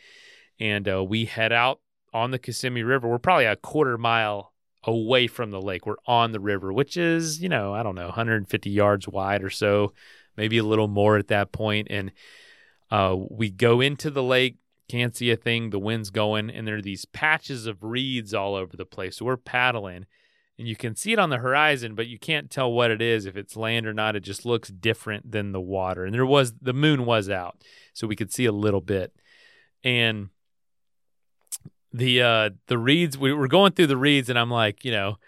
[0.60, 1.80] And uh, we head out
[2.12, 3.08] on the Kissimmee River.
[3.08, 4.52] We're probably a quarter mile
[4.84, 5.86] away from the lake.
[5.86, 9.50] We're on the river, which is, you know, I don't know, 150 yards wide or
[9.50, 9.92] so,
[10.36, 11.88] maybe a little more at that point.
[11.90, 12.12] And
[12.90, 14.56] uh, we go into the lake,
[14.88, 18.54] can't see a thing, the wind's going, and there are these patches of reeds all
[18.54, 19.18] over the place.
[19.18, 20.06] So we're paddling,
[20.58, 23.26] and you can see it on the horizon, but you can't tell what it is,
[23.26, 24.16] if it's land or not.
[24.16, 26.04] It just looks different than the water.
[26.04, 29.14] And there was, the moon was out, so we could see a little bit.
[29.84, 30.30] And
[31.92, 35.18] the uh the reeds we were going through the reeds and I'm like, you know,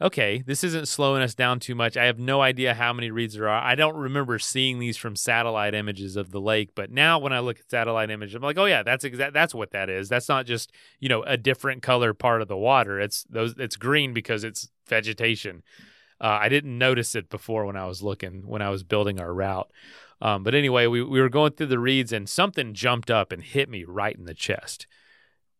[0.00, 1.96] okay, this isn't slowing us down too much.
[1.96, 3.62] I have no idea how many reeds there are.
[3.62, 7.38] I don't remember seeing these from satellite images of the lake, but now when I
[7.38, 9.34] look at satellite images, I'm like, oh yeah, that's exact.
[9.34, 10.08] That's what that is.
[10.08, 13.00] That's not just you know a different color part of the water.
[13.00, 13.54] It's those.
[13.58, 15.62] It's green because it's vegetation.
[16.20, 19.32] Uh, I didn't notice it before when I was looking when I was building our
[19.32, 19.70] route.
[20.20, 23.42] Um, but anyway, we, we were going through the reeds and something jumped up and
[23.42, 24.86] hit me right in the chest.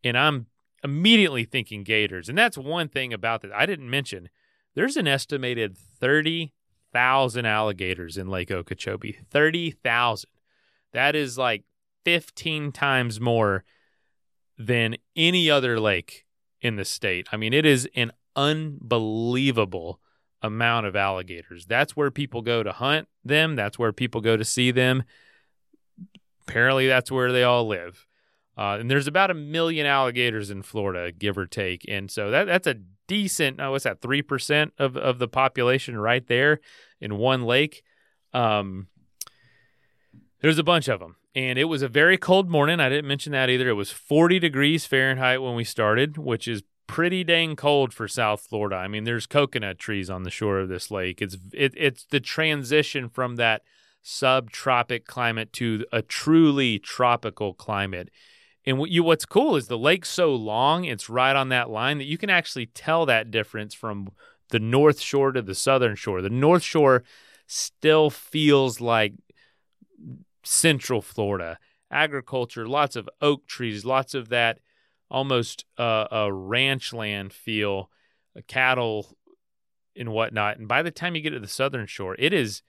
[0.03, 0.47] And I'm
[0.85, 2.29] immediately thinking gators.
[2.29, 3.51] And that's one thing about this.
[3.53, 4.29] I didn't mention
[4.75, 9.17] there's an estimated 30,000 alligators in Lake Okeechobee.
[9.29, 10.29] 30,000.
[10.93, 11.63] That is like
[12.05, 13.65] 15 times more
[14.57, 16.25] than any other lake
[16.61, 17.27] in the state.
[17.31, 19.99] I mean, it is an unbelievable
[20.41, 21.65] amount of alligators.
[21.65, 25.03] That's where people go to hunt them, that's where people go to see them.
[26.47, 28.05] Apparently, that's where they all live.
[28.57, 31.85] Uh, and there's about a million alligators in Florida, give or take.
[31.87, 32.75] And so that that's a
[33.07, 36.59] decent, oh, what's that, 3% of, of the population right there
[37.01, 37.83] in one lake.
[38.33, 38.87] Um,
[40.41, 41.17] there's a bunch of them.
[41.35, 42.79] And it was a very cold morning.
[42.79, 43.67] I didn't mention that either.
[43.67, 48.41] It was 40 degrees Fahrenheit when we started, which is pretty dang cold for South
[48.41, 48.77] Florida.
[48.77, 51.21] I mean, there's coconut trees on the shore of this lake.
[51.21, 53.63] It's it, it's the transition from that
[54.03, 58.09] subtropic climate to a truly tropical climate
[58.65, 61.97] and what you what's cool is the lake's so long, it's right on that line
[61.99, 64.09] that you can actually tell that difference from
[64.49, 66.21] the north shore to the southern shore.
[66.21, 67.03] The north shore
[67.47, 69.13] still feels like
[70.43, 71.59] central Florida.
[71.91, 74.59] Agriculture, lots of oak trees, lots of that
[75.09, 77.89] almost uh, a ranch land feel,
[78.47, 79.15] cattle
[79.95, 80.57] and whatnot.
[80.57, 82.63] And by the time you get to the southern shore, it is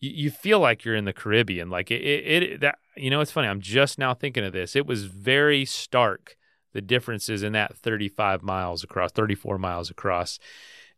[0.00, 1.70] you, you feel like you're in the Caribbean.
[1.70, 3.48] Like it, it, it, that you know, it's funny.
[3.48, 4.74] I'm just now thinking of this.
[4.74, 6.36] It was very stark
[6.72, 10.38] the differences in that 35 miles across, 34 miles across,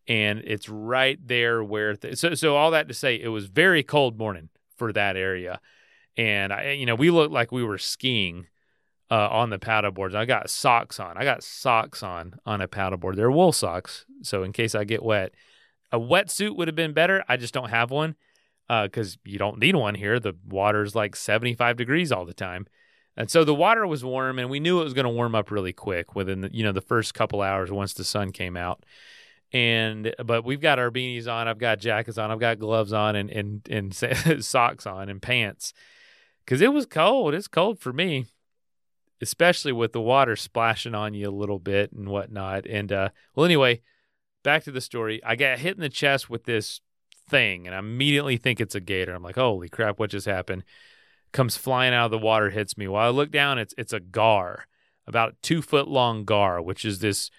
[0.07, 1.95] and it's right there where.
[1.97, 5.61] Th- so, so all that to say, it was very cold morning for that area,
[6.17, 8.47] and I, you know, we looked like we were skiing.
[9.11, 10.15] Uh, on the paddleboards.
[10.15, 11.19] I got socks on.
[11.19, 13.17] I got socks on on a paddleboard.
[13.17, 15.35] They're wool socks, so in case I get wet,
[15.91, 17.23] a wetsuit would have been better.
[17.29, 18.17] I just don't have one
[18.83, 20.19] because uh, you don't need one here.
[20.19, 22.67] The water's like 75 degrees all the time.
[23.17, 25.51] And so the water was warm, and we knew it was going to warm up
[25.51, 28.85] really quick within the, you know the first couple hours once the sun came out.
[29.53, 33.17] And but we've got our beanies on, I've got jackets on, I've got gloves on,
[33.17, 33.95] and and and
[34.45, 35.75] socks on and pants
[36.45, 37.35] because it was cold.
[37.35, 38.25] It's cold for me,
[39.21, 42.67] especially with the water splashing on you a little bit and whatnot.
[42.67, 43.83] And uh, well, anyway,
[44.43, 45.23] back to the story.
[45.23, 46.81] I got hit in the chest with this
[47.29, 49.15] thing, and I immediately think it's a gator.
[49.15, 50.65] I'm like, holy crap, what just happened?
[51.33, 52.89] Comes flying out of the water, hits me.
[52.89, 54.67] While I look down, it's it's a gar,
[55.07, 57.31] about two foot long gar, which is this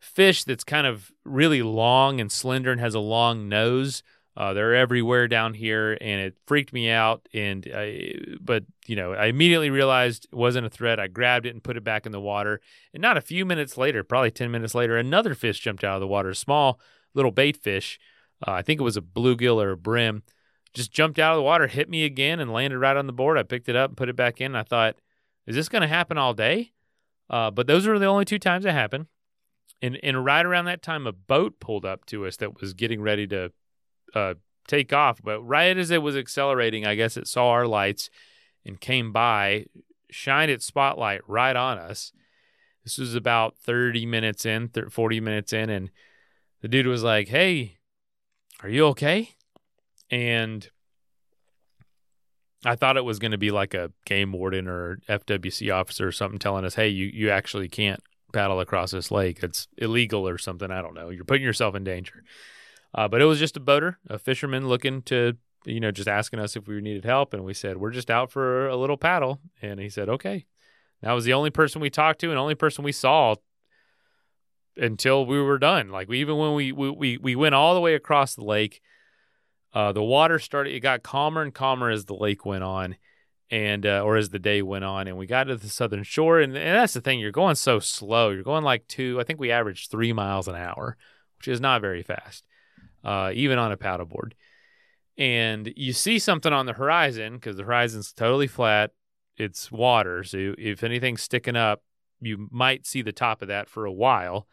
[0.00, 4.02] fish that's kind of really long and slender and has a long nose.
[4.34, 7.28] Uh, they're everywhere down here, and it freaked me out.
[7.34, 10.98] And I, but you know, I immediately realized it wasn't a threat.
[10.98, 12.60] I grabbed it and put it back in the water.
[12.94, 16.00] And not a few minutes later, probably ten minutes later, another fish jumped out of
[16.00, 16.80] the water, a small
[17.14, 18.00] little bait fish,
[18.46, 20.22] uh, I think it was a bluegill or a brim,
[20.74, 23.38] just jumped out of the water, hit me again, and landed right on the board.
[23.38, 24.56] I picked it up and put it back in.
[24.56, 24.96] I thought,
[25.46, 26.72] is this going to happen all day?
[27.28, 29.06] Uh, but those were the only two times it happened.
[29.80, 33.02] And, and right around that time, a boat pulled up to us that was getting
[33.02, 33.52] ready to
[34.14, 34.34] uh,
[34.68, 35.20] take off.
[35.22, 38.08] But right as it was accelerating, I guess it saw our lights
[38.64, 39.66] and came by,
[40.10, 42.12] shined its spotlight right on us.
[42.84, 45.90] This was about 30 minutes in, 30, 40 minutes in, and
[46.60, 47.78] the dude was like, Hey,
[48.62, 49.30] are you okay?
[50.10, 50.68] And
[52.64, 56.12] I thought it was going to be like a game warden or FWC officer or
[56.12, 58.00] something telling us, hey, you, you actually can't
[58.32, 59.42] paddle across this lake.
[59.42, 60.70] It's illegal or something.
[60.70, 61.10] I don't know.
[61.10, 62.22] You're putting yourself in danger.
[62.94, 66.38] Uh, but it was just a boater, a fisherman looking to, you know, just asking
[66.38, 67.34] us if we needed help.
[67.34, 69.40] And we said, we're just out for a little paddle.
[69.60, 70.46] And he said, okay.
[71.00, 73.34] That was the only person we talked to and only person we saw
[74.76, 75.88] until we were done.
[75.88, 78.80] Like we, even when we, we we went all the way across the lake,
[79.72, 80.74] uh, the water started.
[80.74, 82.96] It got calmer and calmer as the lake went on,
[83.50, 86.40] and uh, or as the day went on, and we got to the southern shore.
[86.40, 87.20] And, and that's the thing.
[87.20, 88.30] You're going so slow.
[88.30, 89.18] You're going like two.
[89.20, 90.96] I think we averaged three miles an hour,
[91.38, 92.44] which is not very fast,
[93.04, 94.32] uh, even on a paddleboard.
[95.18, 98.90] And you see something on the horizon because the horizon's totally flat.
[99.36, 101.82] It's water, so if anything's sticking up,
[102.20, 104.46] you might see the top of that for a while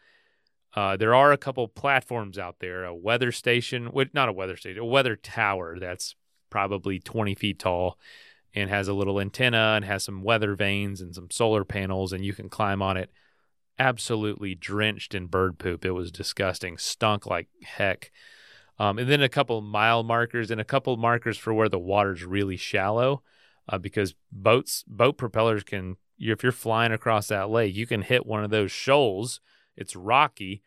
[0.74, 4.82] uh, there are a couple platforms out there, a weather station, not a weather station,
[4.82, 6.14] a weather tower that's
[6.48, 7.98] probably 20 feet tall
[8.54, 12.24] and has a little antenna and has some weather vanes and some solar panels, and
[12.24, 13.10] you can climb on it
[13.80, 15.84] absolutely drenched in bird poop.
[15.84, 18.12] It was disgusting, stunk like heck.
[18.78, 22.24] Um, and then a couple mile markers and a couple markers for where the water's
[22.24, 23.22] really shallow,
[23.68, 28.26] uh, because boats boat propellers can if you're flying across that lake, you can hit
[28.26, 29.40] one of those shoals.
[29.80, 30.62] It's rocky.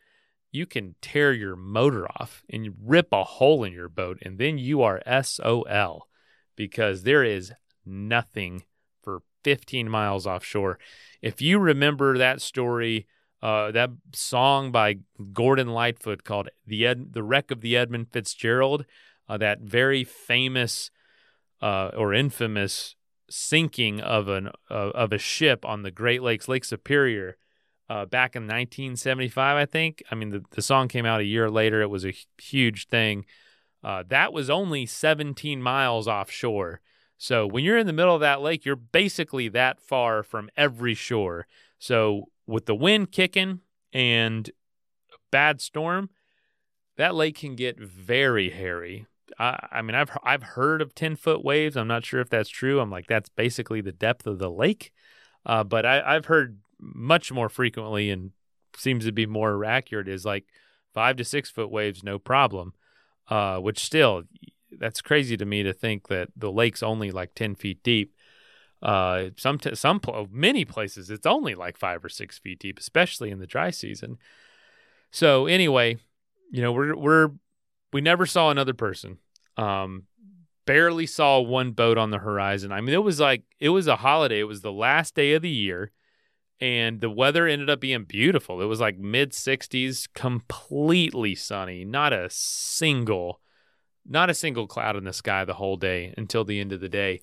[0.51, 4.57] You can tear your motor off and rip a hole in your boat, and then
[4.57, 6.07] you are SOL
[6.55, 7.53] because there is
[7.85, 8.63] nothing
[9.01, 10.79] for 15 miles offshore.
[11.21, 13.07] If you remember that story,
[13.41, 14.99] uh, that song by
[15.33, 18.85] Gordon Lightfoot called "The Ed- The Wreck of the Edmund Fitzgerald,"
[19.27, 20.91] uh, that very famous
[21.61, 22.95] uh, or infamous
[23.29, 27.37] sinking of an uh, of a ship on the Great Lakes, Lake Superior,
[27.93, 30.01] uh, back in 1975, I think.
[30.09, 31.79] I mean, the, the song came out a year later.
[31.83, 33.23] It was a huge thing.
[33.83, 36.81] Uh, that was only 17 miles offshore.
[37.19, 40.95] So when you're in the middle of that lake, you're basically that far from every
[40.95, 41.45] shore.
[41.77, 43.59] So with the wind kicking
[43.93, 44.49] and
[45.31, 46.09] bad storm,
[46.97, 49.05] that lake can get very hairy.
[49.37, 51.75] I, I mean, I've I've heard of ten foot waves.
[51.75, 52.79] I'm not sure if that's true.
[52.79, 54.91] I'm like that's basically the depth of the lake,
[55.45, 56.57] uh, but I, I've heard
[56.93, 58.31] much more frequently and
[58.75, 60.45] seems to be more accurate is like
[60.93, 62.73] five to six foot waves, no problem.
[63.29, 64.23] Uh, which still,
[64.77, 68.13] that's crazy to me to think that the lake's only like ten feet deep.
[68.81, 72.77] Uh, some t- some pl- many places it's only like five or six feet deep,
[72.77, 74.17] especially in the dry season.
[75.09, 75.97] So anyway,
[76.51, 77.29] you know we're we're
[77.93, 79.19] we never saw another person.
[79.55, 80.03] Um,
[80.65, 82.71] barely saw one boat on the horizon.
[82.71, 84.39] I mean, it was like it was a holiday.
[84.39, 85.91] It was the last day of the year,
[86.59, 88.61] and the weather ended up being beautiful.
[88.61, 91.85] It was like mid 60s, completely sunny.
[91.85, 93.41] Not a single,
[94.07, 96.89] not a single cloud in the sky the whole day until the end of the
[96.89, 97.21] day,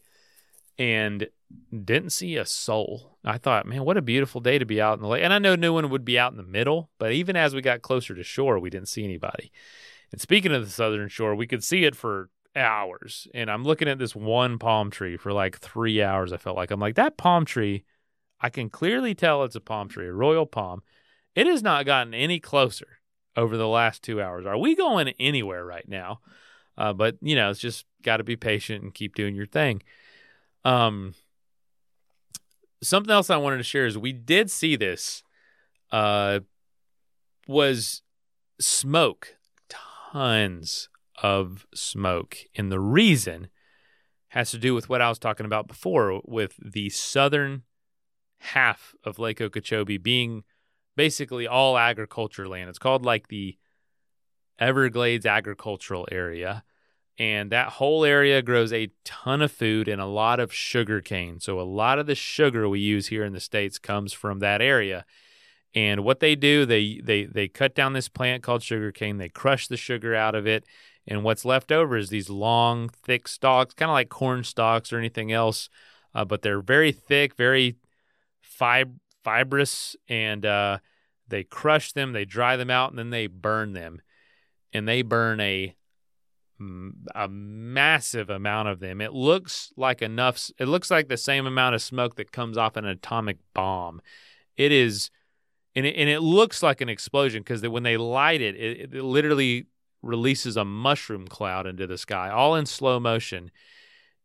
[0.78, 1.28] and
[1.84, 3.18] didn't see a soul.
[3.24, 5.22] I thought, man, what a beautiful day to be out in the lake.
[5.22, 7.60] And I know no one would be out in the middle, but even as we
[7.60, 9.52] got closer to shore, we didn't see anybody.
[10.12, 13.28] And speaking of the southern shore, we could see it for hours.
[13.34, 16.32] And I'm looking at this one palm tree for like three hours.
[16.32, 17.84] I felt like I'm like, that palm tree,
[18.40, 20.82] I can clearly tell it's a palm tree, a royal palm.
[21.34, 23.00] It has not gotten any closer
[23.36, 24.46] over the last two hours.
[24.46, 26.20] Are we going anywhere right now?
[26.76, 29.82] Uh, but you know, it's just got to be patient and keep doing your thing.
[30.64, 31.14] Um,
[32.82, 35.22] something else I wanted to share is we did see this.
[35.92, 36.40] Uh,
[37.50, 38.02] was
[38.60, 39.36] smoke
[40.12, 40.88] tons
[41.22, 42.38] of smoke.
[42.54, 43.48] And the reason
[44.28, 47.62] has to do with what I was talking about before with the southern
[48.40, 50.44] half of Lake Okeechobee being
[50.96, 52.68] basically all agriculture land.
[52.68, 53.56] It's called like the
[54.58, 56.64] Everglades agricultural area.
[57.18, 61.38] And that whole area grows a ton of food and a lot of sugar cane.
[61.38, 64.62] So a lot of the sugar we use here in the States comes from that
[64.62, 65.04] area.
[65.74, 69.18] And what they do, they they they cut down this plant called sugarcane.
[69.18, 70.64] They crush the sugar out of it,
[71.06, 74.98] and what's left over is these long, thick stalks, kind of like corn stalks or
[74.98, 75.68] anything else,
[76.14, 77.76] uh, but they're very thick, very
[78.60, 80.78] fib- fibrous, and uh,
[81.26, 84.00] they crush them, they dry them out, and then they burn them,
[84.72, 85.74] and they burn a
[87.14, 89.00] a massive amount of them.
[89.00, 90.50] It looks like enough.
[90.58, 94.02] It looks like the same amount of smoke that comes off an atomic bomb.
[94.58, 95.10] It is
[95.74, 99.02] and it, and it looks like an explosion because when they light it, it, it
[99.02, 99.66] literally
[100.02, 103.50] releases a mushroom cloud into the sky, all in slow motion.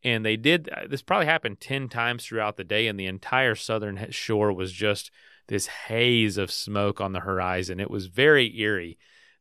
[0.06, 3.56] And they did uh, this probably happened 10 times throughout the day, and the entire
[3.56, 5.10] southern shore was just
[5.47, 7.80] this haze of smoke on the horizon.
[7.80, 8.97] It was very eerie.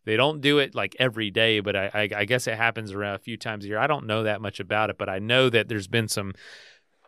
[0.06, 3.14] They don't do it like every day, but I, I, I guess it happens around
[3.14, 3.78] a few times a year.
[3.78, 6.32] I don't know that much about it, but I know that there's been some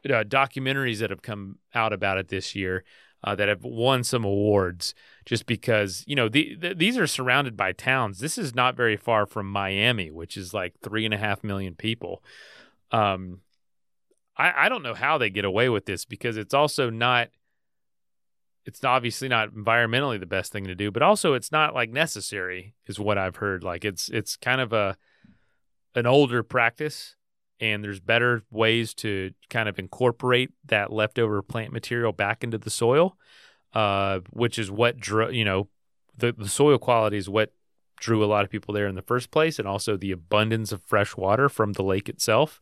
[0.04, 2.84] uh, documentaries that have come out about it this year
[3.24, 4.94] uh, that have won some awards
[5.24, 8.18] just because you know the, the, these are surrounded by towns.
[8.18, 11.74] This is not very far from Miami, which is like three and a half million
[11.74, 12.22] people.
[12.92, 13.40] Um,
[14.36, 17.28] I, I don't know how they get away with this because it's also not.
[18.64, 22.74] It's obviously not environmentally the best thing to do, but also it's not like necessary,
[22.86, 23.62] is what I've heard.
[23.62, 24.96] Like it's it's kind of a
[25.94, 27.16] an older practice
[27.60, 32.70] and there's better ways to kind of incorporate that leftover plant material back into the
[32.70, 33.16] soil,
[33.72, 35.68] uh, which is what drew, you know,
[36.16, 37.52] the, the soil quality is what
[37.98, 40.82] drew a lot of people there in the first place, and also the abundance of
[40.82, 42.60] fresh water from the lake itself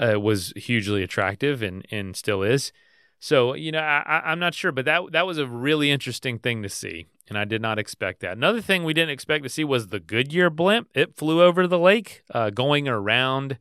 [0.00, 2.72] uh, was hugely attractive and and still is.
[3.18, 6.62] So you know, I, I'm not sure, but that that was a really interesting thing
[6.62, 8.36] to see, and I did not expect that.
[8.36, 10.88] Another thing we didn't expect to see was the Goodyear blimp.
[10.94, 13.58] It flew over the lake, uh, going around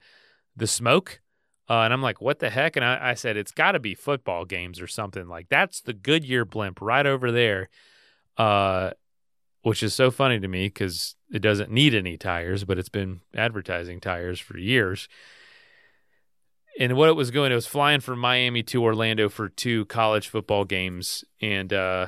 [0.56, 1.22] the smoke.
[1.70, 2.76] Uh, and I'm like, what the heck?
[2.76, 5.28] And I, I said, it's got to be football games or something.
[5.28, 7.70] Like, that's the Goodyear blimp right over there.
[8.38, 8.90] Uh,
[9.62, 13.22] which is so funny to me because it doesn't need any tires, but it's been
[13.36, 15.08] advertising tires for years.
[16.80, 20.30] And what it was going, it was flying from Miami to Orlando for two college
[20.30, 22.08] football games, and uh,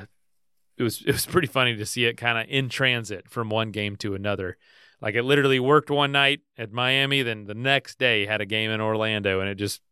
[0.78, 3.70] it was it was pretty funny to see it kind of in transit from one
[3.70, 4.56] game to another.
[5.02, 8.70] Like it literally worked one night at Miami, then the next day had a game
[8.70, 9.82] in Orlando, and it just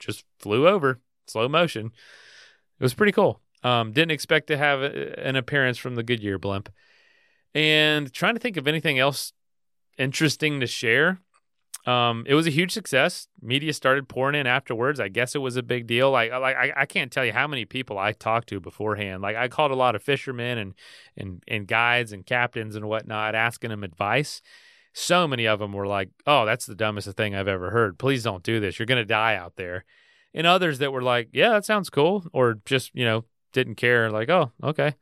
[0.00, 1.86] just flew over slow motion.
[1.86, 3.40] It was pretty cool.
[3.62, 6.68] Um, didn't expect to have an appearance from the Goodyear blimp,
[7.54, 9.32] and trying to think of anything else
[9.98, 11.20] interesting to share.
[11.86, 13.28] Um, it was a huge success.
[13.40, 14.98] Media started pouring in afterwards.
[14.98, 16.10] I guess it was a big deal.
[16.10, 19.22] Like, like I, I can't tell you how many people I talked to beforehand.
[19.22, 20.74] Like, I called a lot of fishermen and
[21.16, 24.42] and and guides and captains and whatnot, asking them advice.
[24.94, 27.98] So many of them were like, "Oh, that's the dumbest thing I've ever heard.
[27.98, 28.78] Please don't do this.
[28.78, 29.84] You're gonna die out there."
[30.34, 34.10] And others that were like, "Yeah, that sounds cool," or just you know didn't care.
[34.10, 34.94] Like, "Oh, okay."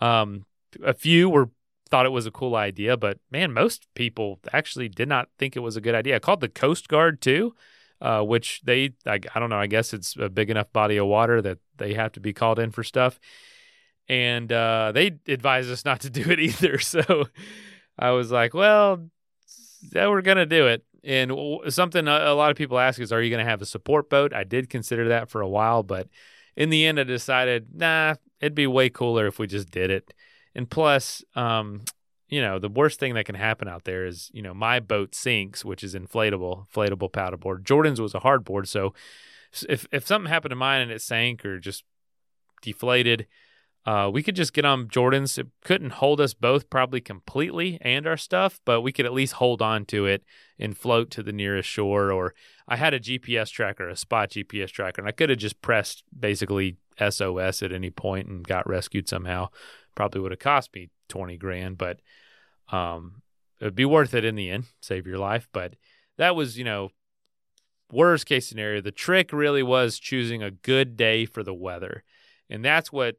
[0.00, 0.44] Um,
[0.82, 1.50] a few were
[1.90, 5.60] thought it was a cool idea, but man, most people actually did not think it
[5.60, 6.16] was a good idea.
[6.16, 7.54] I called the Coast Guard too,
[8.00, 11.06] uh, which they, I, I don't know, I guess it's a big enough body of
[11.06, 13.18] water that they have to be called in for stuff.
[14.08, 16.78] And uh, they advised us not to do it either.
[16.78, 17.26] So
[17.98, 19.10] I was like, well,
[19.92, 20.84] we're going to do it.
[21.02, 21.32] And
[21.68, 24.34] something a lot of people ask is, are you going to have a support boat?
[24.34, 26.08] I did consider that for a while, but
[26.56, 30.12] in the end, I decided, nah, it'd be way cooler if we just did it.
[30.54, 31.82] And plus, um,
[32.28, 35.14] you know, the worst thing that can happen out there is, you know, my boat
[35.14, 37.64] sinks, which is inflatable, inflatable paddleboard.
[37.64, 38.94] Jordan's was a hardboard, so
[39.68, 41.84] if if something happened to mine and it sank or just
[42.62, 43.26] deflated,
[43.84, 45.38] uh, we could just get on Jordan's.
[45.38, 49.34] It couldn't hold us both probably completely and our stuff, but we could at least
[49.34, 50.22] hold on to it
[50.58, 52.12] and float to the nearest shore.
[52.12, 52.34] Or
[52.68, 56.04] I had a GPS tracker, a spot GPS tracker, and I could have just pressed
[56.18, 59.48] basically SOS at any point and got rescued somehow
[59.94, 62.00] probably would have cost me 20 grand, but
[62.70, 63.22] um,
[63.60, 65.48] it would be worth it in the end, save your life.
[65.52, 65.74] But
[66.16, 66.90] that was, you know,
[67.92, 68.80] worst case scenario.
[68.80, 72.04] The trick really was choosing a good day for the weather.
[72.48, 73.16] And that's what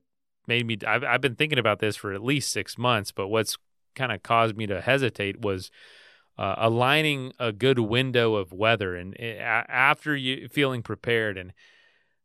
[0.48, 3.58] made me, I've, I've been thinking about this for at least six months, but what's
[3.96, 5.70] kind of caused me to hesitate was
[6.38, 11.54] uh, aligning a good window of weather and uh, after you feeling prepared and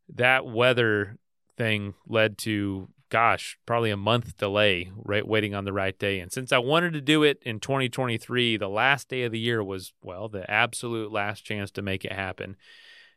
[0.09, 1.17] that weather
[1.57, 6.19] thing led to gosh, probably a month delay, right, waiting on the right day.
[6.19, 9.63] And since I wanted to do it in 2023, the last day of the year
[9.63, 12.57] was, well, the absolute last chance to make it happen.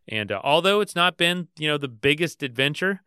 [0.08, 3.02] And uh, although it's not been, you know, the biggest adventure,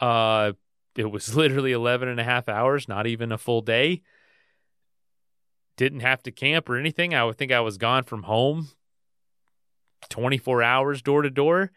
[0.00, 0.52] uh,
[0.96, 4.02] it was literally 11 and a half hours, not even a full day.
[5.76, 7.14] Didn't have to camp or anything.
[7.14, 8.68] I would think I was gone from home
[10.08, 11.70] 24 hours door to door.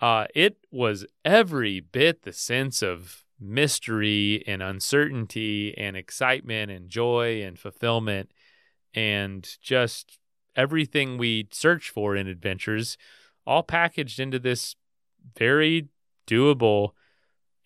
[0.00, 7.42] Uh, it was every bit the sense of mystery and uncertainty and excitement and joy
[7.42, 8.32] and fulfillment
[8.94, 10.18] and just
[10.56, 12.98] everything we search for in adventures
[13.46, 14.74] all packaged into this
[15.36, 15.88] very
[16.26, 16.90] doable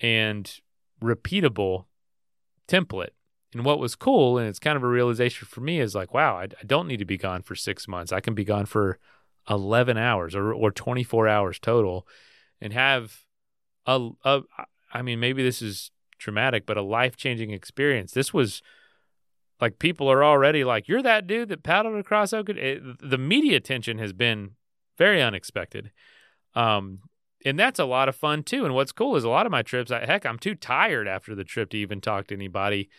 [0.00, 0.60] and
[1.02, 1.86] repeatable
[2.68, 3.10] template.
[3.54, 6.36] And what was cool, and it's kind of a realization for me, is like, wow,
[6.36, 8.12] I, I don't need to be gone for six months.
[8.12, 8.98] I can be gone for
[9.50, 12.06] 11 hours or, or 24 hours total
[12.60, 13.24] and have
[13.86, 14.42] a, a
[14.92, 18.12] I mean, maybe this is traumatic, but a life changing experience.
[18.12, 18.62] This was
[19.60, 22.54] like people are already like, you're that dude that paddled across Oka.
[23.00, 24.52] The media attention has been
[24.98, 25.90] very unexpected.
[26.54, 27.00] Um,
[27.44, 28.64] and that's a lot of fun too.
[28.64, 31.34] And what's cool is a lot of my trips, I, heck, I'm too tired after
[31.34, 32.90] the trip to even talk to anybody.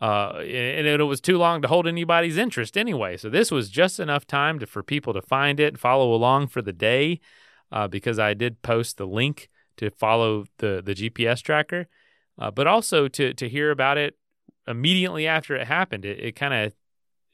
[0.00, 3.16] Uh, and it was too long to hold anybody's interest anyway.
[3.16, 6.60] So this was just enough time to, for people to find it, follow along for
[6.60, 7.20] the day,
[7.72, 11.86] uh, because I did post the link to follow the the GPS tracker,
[12.38, 14.16] uh, but also to to hear about it
[14.66, 16.04] immediately after it happened.
[16.04, 16.74] It, it kind of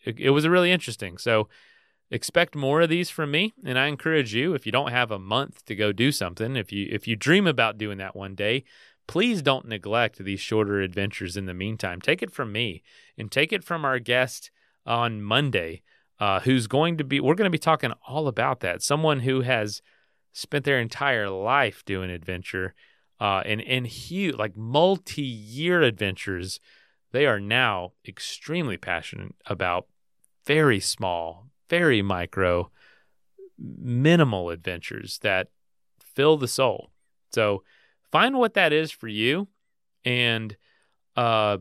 [0.04, 1.18] it, it was really interesting.
[1.18, 1.48] So
[2.10, 5.18] expect more of these from me, and I encourage you if you don't have a
[5.18, 8.64] month to go do something, if you if you dream about doing that one day,
[9.10, 12.00] please don't neglect these shorter adventures in the meantime.
[12.00, 12.82] Take it from me
[13.18, 14.52] and take it from our guest
[14.86, 15.82] on Monday,
[16.20, 18.82] uh, who's going to be, we're going to be talking all about that.
[18.82, 19.82] Someone who has
[20.32, 22.74] spent their entire life doing adventure
[23.20, 26.60] uh, and, and huge, like multi year adventures.
[27.12, 29.86] They are now extremely passionate about
[30.46, 32.70] very small, very micro,
[33.58, 35.48] minimal adventures that
[36.00, 36.90] fill the soul.
[37.32, 37.62] So
[38.10, 39.48] find what that is for you
[40.04, 40.56] and
[41.16, 41.58] uh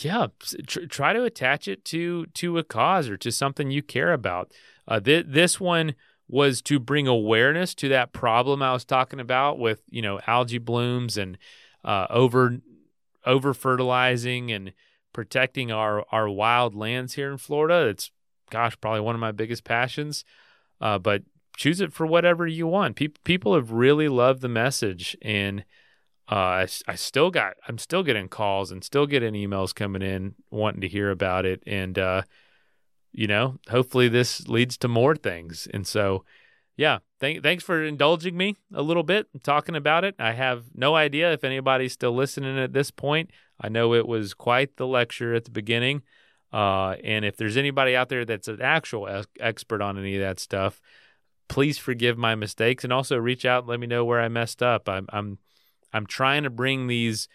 [0.00, 0.26] yeah
[0.66, 4.52] tr- try to attach it to to a cause or to something you care about
[4.88, 5.94] uh th- this one
[6.28, 10.58] was to bring awareness to that problem I was talking about with you know algae
[10.58, 11.38] blooms and
[11.84, 12.58] uh, over
[13.26, 14.72] over fertilizing and
[15.12, 17.88] protecting our our wild lands here in Florida.
[17.88, 18.10] It's
[18.50, 20.24] gosh, probably one of my biggest passions.
[20.80, 21.22] Uh, but
[21.56, 22.96] choose it for whatever you want.
[22.96, 25.64] People people have really loved the message, and
[26.30, 30.34] uh, I, I still got I'm still getting calls and still getting emails coming in
[30.50, 32.22] wanting to hear about it, and uh,
[33.12, 35.68] you know, hopefully this leads to more things.
[35.72, 36.24] And so,
[36.76, 40.14] yeah, th- thanks for indulging me a little bit talking about it.
[40.18, 43.30] I have no idea if anybody's still listening at this point.
[43.60, 46.02] I know it was quite the lecture at the beginning.
[46.52, 50.22] Uh, and if there's anybody out there that's an actual ex- expert on any of
[50.22, 50.80] that stuff,
[51.48, 54.62] please forgive my mistakes and also reach out and let me know where I messed
[54.62, 54.88] up.
[54.88, 55.38] I'm I'm
[55.92, 57.28] I'm trying to bring these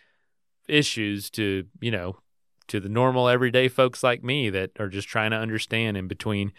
[0.67, 2.17] issues to, you know,
[2.67, 6.51] to the normal everyday folks like me that are just trying to understand in between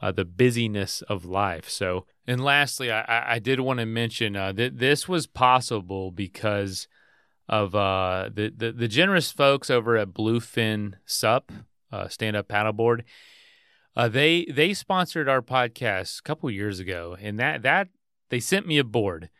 [0.00, 1.68] uh, the busyness of life.
[1.68, 6.88] So, and lastly, I, I did want to mention uh, that this was possible because
[7.48, 11.52] of uh, the, the, the generous folks over at Bluefin SUP,
[11.92, 13.02] uh, stand up paddleboard.
[13.96, 17.88] Uh, they they sponsored our podcast a couple years ago, and that that
[18.28, 19.30] they sent me a board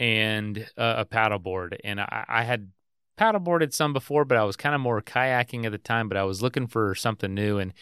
[0.00, 2.72] and uh, a paddleboard, and I, I had
[3.20, 6.08] paddleboarded some before, but I was kind of more kayaking at the time.
[6.08, 7.72] But I was looking for something new, and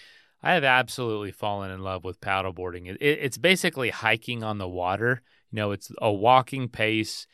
[0.42, 2.88] I have absolutely fallen in love with paddleboarding.
[2.88, 5.22] It, it, it's basically hiking on the water.
[5.50, 7.26] You know, it's a walking pace.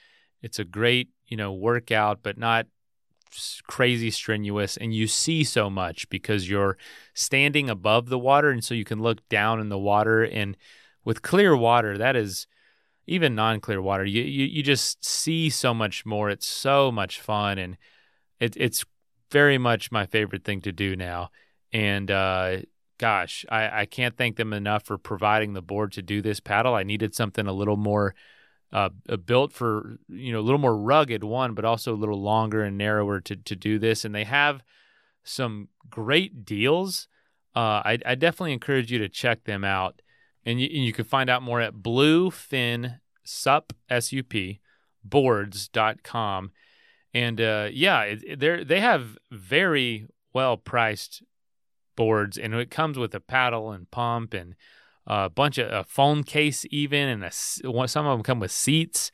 [0.43, 2.67] It's a great you know workout, but not
[3.67, 6.77] crazy strenuous and you see so much because you're
[7.15, 10.57] standing above the water and so you can look down in the water and
[11.05, 12.47] with clear water that is
[13.07, 17.59] even non-clear water you, you you just see so much more it's so much fun
[17.59, 17.77] and
[18.41, 18.85] it, it's
[19.31, 21.31] very much my favorite thing to do now
[21.73, 22.57] and uh,
[22.99, 26.75] gosh I, I can't thank them enough for providing the board to do this paddle
[26.75, 28.15] i needed something a little more
[28.75, 28.89] uh,
[29.25, 32.77] built for you know a little more rugged one, but also a little longer and
[32.77, 34.05] narrower to to do this.
[34.05, 34.63] And they have
[35.23, 37.07] some great deals.
[37.55, 40.03] Uh, I, I definitely encourage you to check them out,
[40.45, 44.35] and you, and you can find out more at bluefin sup sup
[45.05, 46.51] boards.com.
[47.15, 51.23] And uh, yeah, they they have very well priced
[51.97, 54.57] boards, and it comes with a paddle and pump and
[55.07, 59.13] a bunch of a phone case even, and a, some of them come with seats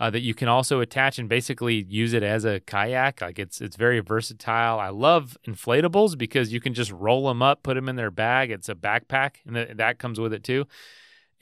[0.00, 3.20] uh, that you can also attach and basically use it as a kayak.
[3.20, 4.78] Like it's it's very versatile.
[4.78, 8.50] I love inflatables because you can just roll them up, put them in their bag.
[8.50, 10.66] It's a backpack, and th- that comes with it too.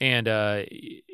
[0.01, 0.63] And uh,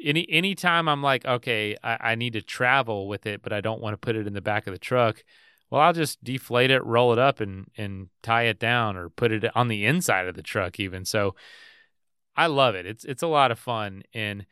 [0.04, 3.82] any anytime I'm like, okay, I, I need to travel with it, but I don't
[3.82, 5.24] want to put it in the back of the truck.
[5.72, 9.32] Well, I'll just deflate it, roll it up, and and tie it down, or put
[9.32, 11.04] it on the inside of the truck even.
[11.04, 11.36] So
[12.36, 12.86] I love it.
[12.86, 14.46] It's it's a lot of fun, and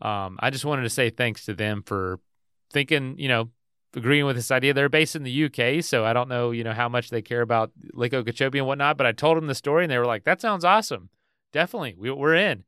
[0.00, 2.20] um, I just wanted to say thanks to them for
[2.72, 3.50] thinking, you know,
[3.96, 4.72] agreeing with this idea.
[4.72, 7.42] They're based in the UK, so I don't know, you know, how much they care
[7.42, 8.96] about Lake Okeechobee and whatnot.
[8.96, 11.08] But I told them the story, and they were like, "That sounds awesome.
[11.52, 12.64] Definitely, we, we're in."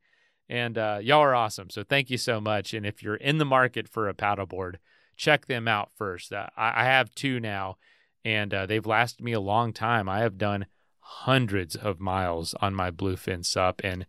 [0.49, 1.69] And uh, y'all are awesome.
[1.69, 2.73] So thank you so much.
[2.73, 4.75] And if you're in the market for a paddleboard,
[5.15, 6.33] check them out first.
[6.33, 7.77] Uh, I, I, have two now,
[8.25, 10.09] and uh, they've lasted me a long time.
[10.09, 10.65] I have done
[10.99, 14.05] hundreds of miles on my Bluefin SUP, and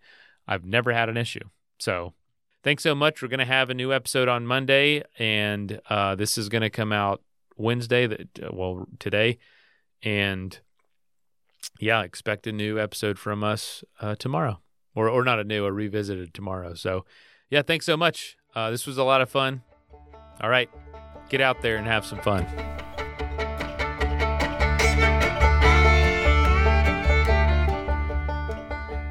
[0.46, 1.48] I've never had an issue.
[1.78, 2.14] So
[2.62, 3.20] thanks so much.
[3.20, 6.70] We're going to have a new episode on Monday, and uh, this is going to
[6.70, 7.22] come out
[7.56, 9.38] Wednesday, that, uh, well, today.
[10.02, 10.58] And
[11.78, 14.60] yeah, expect a new episode from us uh, tomorrow,
[14.94, 16.74] or, or not a new, a revisited tomorrow.
[16.74, 17.04] So
[17.50, 18.36] yeah, thanks so much.
[18.54, 19.62] Uh, this was a lot of fun.
[20.40, 20.70] All right,
[21.28, 22.46] get out there and have some fun.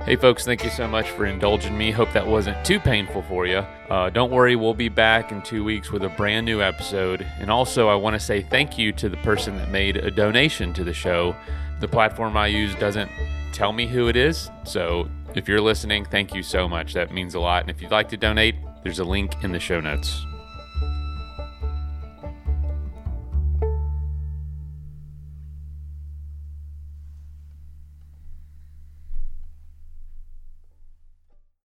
[0.06, 1.90] Hey, folks, thank you so much for indulging me.
[1.90, 3.60] Hope that wasn't too painful for you.
[3.90, 7.26] Uh, don't worry, we'll be back in two weeks with a brand new episode.
[7.40, 10.74] And also, I want to say thank you to the person that made a donation
[10.74, 11.34] to the show.
[11.80, 13.12] The platform I use doesn't
[13.52, 14.50] tell me who it is.
[14.64, 16.94] So if you're listening, thank you so much.
[16.94, 17.62] That means a lot.
[17.62, 20.26] And if you'd like to donate, there's a link in the show notes.